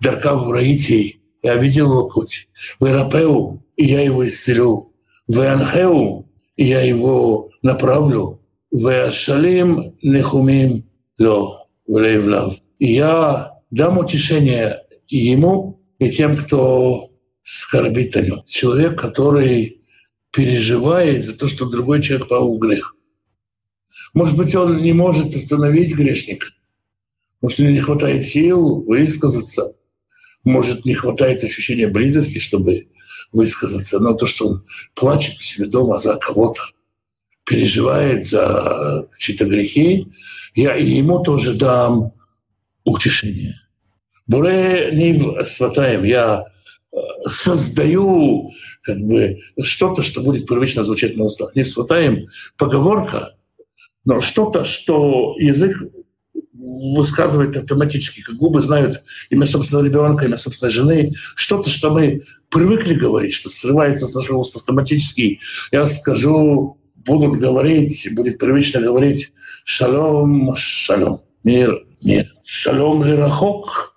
Дарка 0.00 0.36
в 0.36 0.50
Раити, 0.50 1.20
я 1.42 1.56
видел 1.56 1.86
его 1.86 2.08
путь. 2.08 2.48
В 2.80 2.86
Ирапеу, 2.86 3.64
и 3.76 3.86
я 3.86 4.02
его 4.02 4.26
исцелю. 4.26 4.92
В 5.26 5.40
Анхеу, 5.40 6.28
и 6.56 6.66
я 6.66 6.80
его 6.80 7.50
направлю. 7.62 8.40
В 8.70 9.06
Ашалим 9.06 9.96
Нехумим 10.02 10.84
Ло, 11.18 11.68
в 11.86 11.92
Лейвлав. 11.94 12.58
И 12.78 12.92
я 12.94 13.52
дам 13.70 13.98
утешение 13.98 14.82
ему 15.08 15.80
и 15.98 16.10
тем, 16.10 16.36
кто 16.36 17.10
скорбит 17.48 18.14
о 18.14 18.20
нем. 18.20 18.42
Человек, 18.46 19.00
который 19.00 19.80
переживает 20.30 21.24
за 21.24 21.34
то, 21.34 21.48
что 21.48 21.64
другой 21.64 22.02
человек 22.02 22.28
пал 22.28 22.54
в 22.54 22.58
грех. 22.58 22.94
Может 24.12 24.36
быть, 24.36 24.54
он 24.54 24.82
не 24.82 24.92
может 24.92 25.34
остановить 25.34 25.94
грешника. 25.94 26.48
Может, 27.40 27.58
у 27.58 27.62
него 27.62 27.72
не 27.72 27.80
хватает 27.80 28.24
сил 28.24 28.82
высказаться. 28.82 29.74
может, 30.44 30.84
не 30.84 30.92
хватает 30.92 31.42
ощущения 31.42 31.88
близости, 31.88 32.38
чтобы 32.38 32.88
высказаться, 33.32 33.98
но 33.98 34.12
то, 34.12 34.26
что 34.26 34.48
он 34.48 34.66
плачет 34.94 35.38
у 35.38 35.42
себя 35.42 35.68
дома 35.68 35.98
за 35.98 36.16
кого-то, 36.16 36.60
переживает 37.44 38.26
за 38.26 39.08
чьи-то 39.18 39.46
грехи, 39.46 40.06
я 40.54 40.76
и 40.76 40.84
ему 40.84 41.22
тоже 41.22 41.54
дам 41.54 42.12
утешение. 42.84 43.58
Буре 44.26 44.90
не 44.92 45.44
сватаем, 45.44 46.04
я 46.04 46.44
создаю 47.28 48.50
как 48.82 48.98
бы 48.98 49.38
что-то, 49.62 50.02
что 50.02 50.20
будет 50.20 50.46
привычно 50.46 50.82
звучать 50.84 51.16
на 51.16 51.24
устах. 51.24 51.54
Не 51.54 51.64
сватаем 51.64 52.28
поговорка, 52.56 53.34
но 54.04 54.20
что-то, 54.20 54.64
что 54.64 55.34
язык 55.38 55.76
высказывает 56.96 57.56
автоматически, 57.56 58.22
как 58.22 58.36
губы 58.36 58.60
знают 58.60 59.02
имя 59.30 59.46
собственного 59.46 59.84
ребенка, 59.84 60.24
имя 60.24 60.36
собственной 60.36 60.72
жены, 60.72 61.14
что-то, 61.34 61.70
что 61.70 61.90
мы 61.90 62.22
привыкли 62.50 62.94
говорить, 62.94 63.32
что 63.32 63.50
срывается 63.50 64.06
с 64.06 64.14
нашего 64.14 64.38
уст 64.38 64.56
автоматически. 64.56 65.40
Я 65.70 65.86
скажу, 65.86 66.78
будут 66.96 67.38
говорить, 67.38 68.08
будет 68.14 68.38
привычно 68.38 68.80
говорить 68.80 69.32
«шалом, 69.64 70.54
шалом», 70.56 71.22
«мир, 71.44 71.84
мир». 72.02 72.34
«Шалом 72.42 73.04
лирахок, 73.04 73.94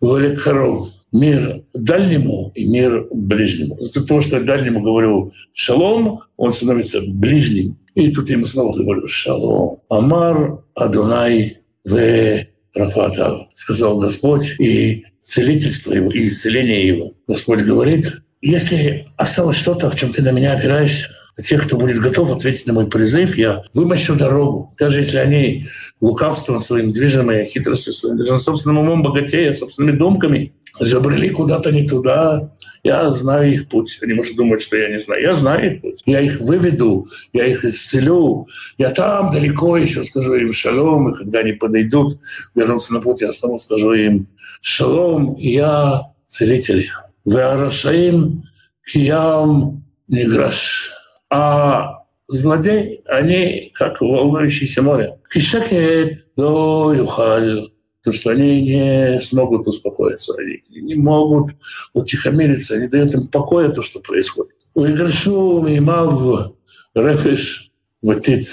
великоров», 0.00 0.90
мир 1.14 1.62
дальнему 1.72 2.52
и 2.54 2.66
мир 2.66 3.06
ближнему. 3.10 3.80
За 3.80 4.04
то, 4.06 4.20
что 4.20 4.36
я 4.36 4.42
дальнему 4.42 4.80
говорю 4.80 5.32
«шалом», 5.52 6.20
он 6.36 6.52
становится 6.52 7.00
ближним. 7.06 7.78
И 7.94 8.10
тут 8.10 8.28
я 8.28 8.36
ему 8.36 8.46
снова 8.46 8.76
говорю 8.76 9.06
«шалом». 9.06 9.78
«Амар 9.88 10.64
Адунай 10.74 11.58
в 11.84 12.44
Рафата, 12.74 13.46
сказал 13.54 14.00
Господь, 14.00 14.56
и 14.58 15.04
целительство 15.20 15.92
его, 15.92 16.10
и 16.10 16.26
исцеление 16.26 16.86
его. 16.86 17.12
Господь 17.28 17.62
говорит, 17.62 18.12
если 18.40 19.06
осталось 19.16 19.56
что-то, 19.56 19.90
в 19.90 19.96
чем 19.96 20.12
ты 20.12 20.22
на 20.22 20.32
меня 20.32 20.52
опираешься, 20.52 21.06
тех, 21.42 21.66
кто 21.66 21.76
будет 21.76 21.98
готов 21.98 22.30
ответить 22.30 22.66
на 22.66 22.72
мой 22.72 22.86
призыв, 22.86 23.36
я 23.36 23.64
вымощу 23.74 24.14
дорогу. 24.14 24.74
Даже 24.78 25.00
если 25.00 25.18
они 25.18 25.66
лукавством 26.00 26.60
своим 26.60 26.92
движимые, 26.92 27.44
хитростью 27.46 27.92
своим, 27.92 28.18
даже 28.18 28.38
собственным 28.38 28.78
умом 28.78 29.02
богатея, 29.02 29.52
собственными 29.52 29.96
думками, 29.96 30.54
забрели 30.80 31.30
куда-то 31.30 31.72
не 31.72 31.88
туда. 31.88 32.52
Я 32.82 33.10
знаю 33.12 33.52
их 33.52 33.68
путь. 33.68 33.98
Они, 34.02 34.12
может, 34.12 34.36
думать, 34.36 34.62
что 34.62 34.76
я 34.76 34.88
не 34.88 34.98
знаю. 34.98 35.22
Я 35.22 35.32
знаю 35.34 35.74
их 35.74 35.80
путь. 35.80 36.02
Я 36.04 36.20
их 36.20 36.40
выведу, 36.40 37.08
я 37.32 37.46
их 37.46 37.64
исцелю. 37.64 38.46
Я 38.76 38.90
там 38.90 39.30
далеко 39.30 39.76
еще 39.76 40.04
скажу 40.04 40.34
им 40.34 40.52
шалом, 40.52 41.10
и 41.10 41.16
когда 41.16 41.40
они 41.40 41.52
подойдут, 41.52 42.18
вернутся 42.54 42.92
на 42.92 43.00
путь, 43.00 43.22
я 43.22 43.32
снова 43.32 43.58
скажу 43.58 43.92
им 43.92 44.28
шалом, 44.60 45.36
я 45.36 46.02
целитель. 46.26 46.88
Веарашаим 47.24 48.44
киям 48.84 49.84
неграш. 50.08 50.93
А 51.36 52.04
злодей, 52.28 53.02
они 53.06 53.72
как 53.74 54.00
волнующееся 54.00 54.82
море. 54.82 55.18
Кишакет 55.32 56.26
до 56.36 56.94
юхаль 56.96 57.72
то, 58.04 58.12
что 58.12 58.30
они 58.30 58.62
не 58.62 59.18
смогут 59.20 59.66
успокоиться, 59.66 60.32
они 60.38 60.62
не 60.80 60.94
могут 60.94 61.56
утихомириться, 61.92 62.78
не 62.78 62.86
дает 62.86 63.14
им 63.14 63.26
покоя 63.26 63.70
то, 63.70 63.82
что 63.82 63.98
происходит. 63.98 64.54
Уиграшу 64.74 65.60
мимав 65.66 66.52
рефиш 66.94 67.72
ватит 68.00 68.46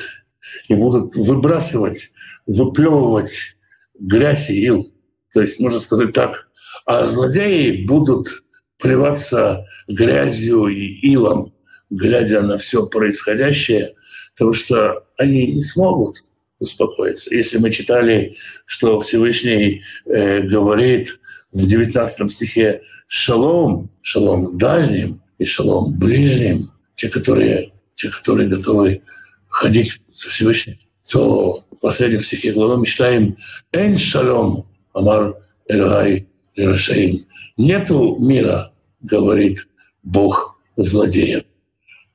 и 0.67 0.73
будут 0.73 1.15
выбрасывать, 1.15 2.09
выплевывать 2.47 3.57
грязь 3.99 4.49
и 4.49 4.59
ил. 4.59 4.91
То 5.35 5.41
есть, 5.41 5.59
можно 5.59 5.79
сказать 5.79 6.13
так, 6.13 6.47
а 6.87 7.05
злодеи 7.05 7.85
будут 7.85 8.43
плеваться 8.79 9.67
грязью 9.87 10.65
и 10.65 11.11
илом, 11.11 11.53
глядя 11.91 12.41
на 12.41 12.57
все 12.57 12.87
происходящее, 12.87 13.93
потому 14.33 14.53
что 14.53 15.05
они 15.17 15.53
не 15.53 15.61
смогут 15.61 16.23
успокоиться. 16.59 17.33
Если 17.35 17.57
мы 17.57 17.69
читали, 17.69 18.37
что 18.65 18.99
Всевышний 19.01 19.83
э, 20.05 20.41
говорит 20.41 21.19
в 21.51 21.67
19 21.67 22.31
стихе 22.31 22.81
«шалом», 23.07 23.91
«шалом 24.01 24.57
дальним» 24.57 25.21
и 25.37 25.45
«шалом 25.45 25.97
ближним», 25.97 26.71
те, 26.95 27.09
которые, 27.09 27.73
те, 27.95 28.09
которые 28.09 28.47
готовы 28.47 29.01
ходить 29.49 30.01
со 30.11 30.29
Всевышним, 30.29 30.77
то 31.11 31.65
в 31.71 31.79
последнем 31.81 32.21
стихе 32.21 32.53
главы 32.53 32.77
мы 32.77 32.85
читаем 32.85 33.35
«эн 33.73 33.97
шалом, 33.97 34.67
амар 34.93 35.35
эльгай 35.67 36.27
лирашаим». 36.55 37.25
Нету 37.57 38.17
мира, 38.19 38.71
говорит 39.01 39.67
Бог 40.03 40.57
злодеям. 40.77 41.43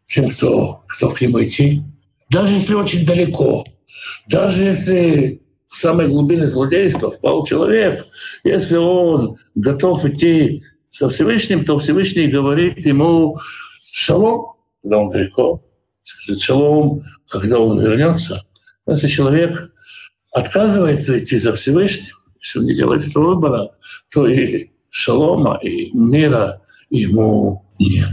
Тем, 0.07 0.31
кто, 0.31 0.85
кто 0.89 1.11
к 1.11 1.21
нему 1.21 1.43
идти, 1.43 1.83
даже 2.31 2.55
если 2.55 2.75
очень 2.75 3.05
далеко– 3.05 3.65
даже 4.27 4.63
если 4.63 5.43
в 5.69 5.77
самой 5.77 6.09
глубине 6.09 6.49
злодейства 6.49 7.11
впал 7.11 7.45
человек, 7.45 8.07
если 8.45 8.77
он 8.77 9.37
готов 9.55 10.05
идти 10.05 10.65
со 10.91 11.09
Всевышним, 11.09 11.65
то 11.65 11.79
Всевышний 11.79 12.27
говорит 12.27 12.85
ему 12.85 13.39
«шалом», 13.93 14.55
когда 14.83 14.99
он 14.99 15.09
далеко, 15.09 15.63
скажет 16.03 16.43
«шалом», 16.43 17.03
когда 17.29 17.59
он 17.59 17.81
вернется. 17.81 18.45
Если 18.87 19.09
человек 19.09 19.73
отказывается 20.33 21.19
идти 21.19 21.39
за 21.39 21.55
Всевышним, 21.55 22.15
если 22.41 22.59
он 22.61 22.67
не 22.67 22.75
делает 22.75 23.07
этого 23.07 23.35
выбора, 23.35 23.71
то 24.11 24.27
и 24.27 24.71
шалома, 24.91 25.59
и 25.63 25.91
мира 25.93 26.63
ему 26.91 27.65
нет. 27.79 28.11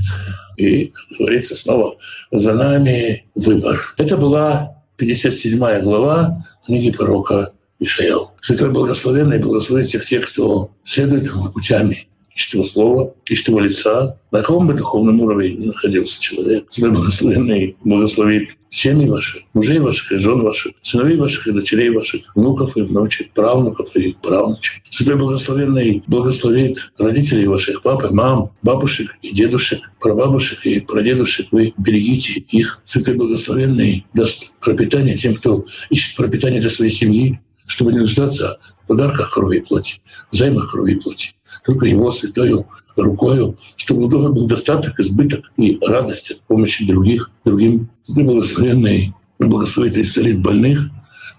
И, 0.57 0.85
как 0.87 1.17
говорится, 1.19 1.55
снова 1.55 1.97
за 2.31 2.53
нами 2.53 3.25
выбор. 3.35 3.93
Это 3.97 4.17
была 4.17 4.83
57 4.97 5.81
глава 5.81 6.45
книги 6.65 6.91
пророка 6.91 7.53
Ишаял. 7.79 8.35
Святой 8.41 8.71
Благословенный 8.71 9.39
благословит 9.39 9.87
всех 9.87 10.05
тех, 10.05 10.29
кто 10.29 10.71
следует 10.83 11.31
путями 11.53 12.07
его 12.35 12.63
слова, 12.63 13.13
его 13.27 13.59
лица, 13.59 14.17
на 14.31 14.39
каком 14.39 14.67
бы 14.67 14.73
духовном 14.73 15.21
уровне 15.21 15.53
ни 15.53 15.65
находился 15.67 16.19
человек. 16.19 16.65
Святой 16.69 16.91
Благословенный 16.91 17.77
благословит 17.83 18.57
семьи 18.69 19.07
ваши, 19.07 19.45
мужей 19.53 19.79
ваших 19.79 20.11
и 20.11 20.17
жен 20.17 20.41
ваших, 20.41 20.73
сыновей 20.81 21.17
ваших 21.17 21.47
и 21.47 21.51
дочерей 21.51 21.89
ваших, 21.89 22.35
внуков 22.35 22.75
и 22.75 22.81
внучек, 22.81 23.31
правнуков 23.33 23.95
и 23.95 24.15
правнучек. 24.21 24.81
Святой 24.89 25.15
Благословенный 25.15 26.03
благословит 26.07 26.91
родителей 26.97 27.45
ваших, 27.45 27.83
пап 27.83 28.03
и 28.05 28.13
мам, 28.13 28.51
бабушек 28.63 29.17
и 29.21 29.31
дедушек, 29.31 29.91
прабабушек 29.99 30.65
и 30.65 30.79
прадедушек. 30.79 31.47
Вы 31.51 31.73
берегите 31.77 32.39
их. 32.39 32.81
Святой 32.83 33.13
Благословенный 33.13 34.05
даст 34.13 34.51
пропитание 34.59 35.15
тем, 35.15 35.35
кто 35.35 35.65
ищет 35.91 36.15
пропитание 36.15 36.59
для 36.59 36.71
своей 36.71 36.91
семьи, 36.91 37.39
чтобы 37.65 37.93
не 37.93 37.99
нуждаться 37.99 38.59
подарках 38.87 39.33
крови 39.33 39.59
плоти, 39.59 40.01
в 40.31 40.35
займах 40.35 40.71
крови 40.71 40.95
плоти 40.95 41.33
только 41.63 41.85
его 41.85 42.11
святою 42.11 42.67
рукою, 42.95 43.57
чтобы 43.75 44.05
у 44.05 44.07
дома 44.07 44.29
был 44.29 44.47
достаток, 44.47 44.99
избыток 44.99 45.51
и 45.57 45.77
радость 45.81 46.31
от 46.31 46.41
помощи 46.41 46.85
других, 46.85 47.31
другим. 47.45 47.89
Святой 48.01 48.23
благословенный 48.23 49.13
благословит 49.39 49.97
и 49.97 50.01
исцелит 50.01 50.41
больных, 50.41 50.89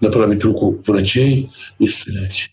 направить 0.01 0.43
руку 0.43 0.81
врачей, 0.85 1.51
исцелять. 1.79 2.51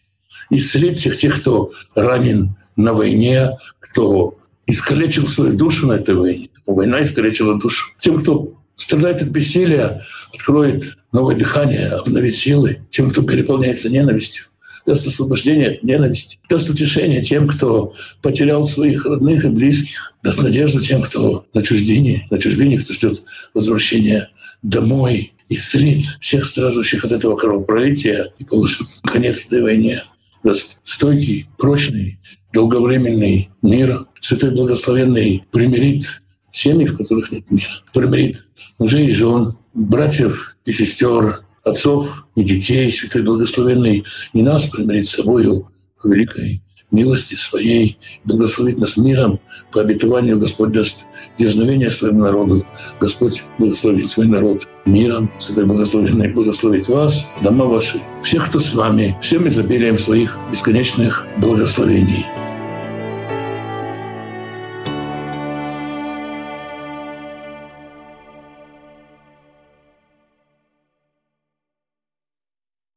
Исцелить 0.51 0.99
всех 0.99 1.17
тех, 1.17 1.41
кто 1.41 1.73
ранен 1.95 2.57
на 2.77 2.93
войне, 2.93 3.59
кто 3.81 4.39
искалечил 4.67 5.27
свою 5.27 5.55
душу 5.55 5.87
на 5.87 5.95
этой 5.95 6.15
войне. 6.15 6.49
Война 6.67 7.03
искалечила 7.03 7.59
душу. 7.59 7.91
Тем, 8.01 8.21
кто 8.21 8.55
страдает 8.77 9.23
от 9.23 9.29
бессилия, 9.29 10.03
откроет 10.33 10.99
новое 11.11 11.37
дыхание, 11.37 11.89
обновит 11.89 12.35
силы. 12.35 12.81
Тем, 12.91 13.11
кто 13.11 13.23
переполняется 13.23 13.89
ненавистью, 13.89 14.47
даст 14.87 15.07
освобождение 15.07 15.73
от 15.73 15.83
ненависти, 15.83 16.39
даст 16.49 16.69
утешение 16.69 17.23
тем, 17.23 17.47
кто 17.49 17.95
потерял 18.21 18.65
своих 18.65 19.05
родных 19.05 19.45
и 19.45 19.49
близких, 19.49 20.15
даст 20.23 20.43
надежду 20.43 20.81
тем, 20.81 21.03
кто 21.03 21.47
на 21.55 21.63
чуждине, 21.63 22.27
на 22.31 22.39
чужбине, 22.39 22.79
кто 22.79 22.93
ждет 22.93 23.23
возвращения 23.55 24.31
домой, 24.63 25.33
исцелит 25.49 26.05
всех 26.21 26.45
страждущих 26.45 27.05
от 27.05 27.13
этого 27.13 27.37
кровопролития 27.37 28.33
и 28.39 28.45
положит 28.45 28.87
конец 29.05 29.47
этой 29.47 29.63
войне. 29.63 30.03
Даст 30.43 30.81
стойкий, 30.85 31.49
прочный, 31.59 32.19
долговременный 32.53 33.51
мир, 33.63 34.07
святой 34.21 34.51
благословенный 34.51 35.45
примирит 35.51 36.23
семьи, 36.51 36.87
в 36.87 36.97
которых 36.97 37.31
нет 37.31 37.51
мира, 37.51 37.71
примирит 37.93 38.45
мужей 38.79 39.07
и 39.07 39.13
жен, 39.13 39.57
братьев 39.75 40.57
и 40.65 40.73
сестер, 40.73 41.45
отцов 41.65 42.27
и 42.35 42.43
детей, 42.43 42.91
святой 42.91 43.23
благословенный, 43.23 44.05
и 44.33 44.43
нас 44.43 44.67
примирить 44.67 45.09
с 45.09 45.17
собою 45.17 45.69
по 46.01 46.09
великой 46.09 46.63
милости 46.91 47.35
своей, 47.35 47.99
благословить 48.25 48.79
нас 48.79 48.97
миром, 48.97 49.41
по 49.73 49.81
обетованию 49.81 50.39
Господь 50.39 50.73
даст 50.73 51.05
дерзновение 51.39 51.91
своему 51.91 52.21
народу. 52.21 52.67
Господь 53.01 53.43
благословит 53.59 54.09
свой 54.09 54.27
народ 54.27 54.69
миром, 54.85 55.33
святой 55.39 55.65
благословенный, 55.65 56.33
благословить 56.33 56.89
вас, 56.89 57.27
дома 57.43 57.65
ваши, 57.65 58.01
всех, 58.23 58.49
кто 58.49 58.61
с 58.61 58.75
вами, 58.75 59.17
всем 59.23 59.49
изобилием 59.49 59.99
своих 59.99 60.37
бесконечных 60.51 61.27
благословений. 61.39 62.27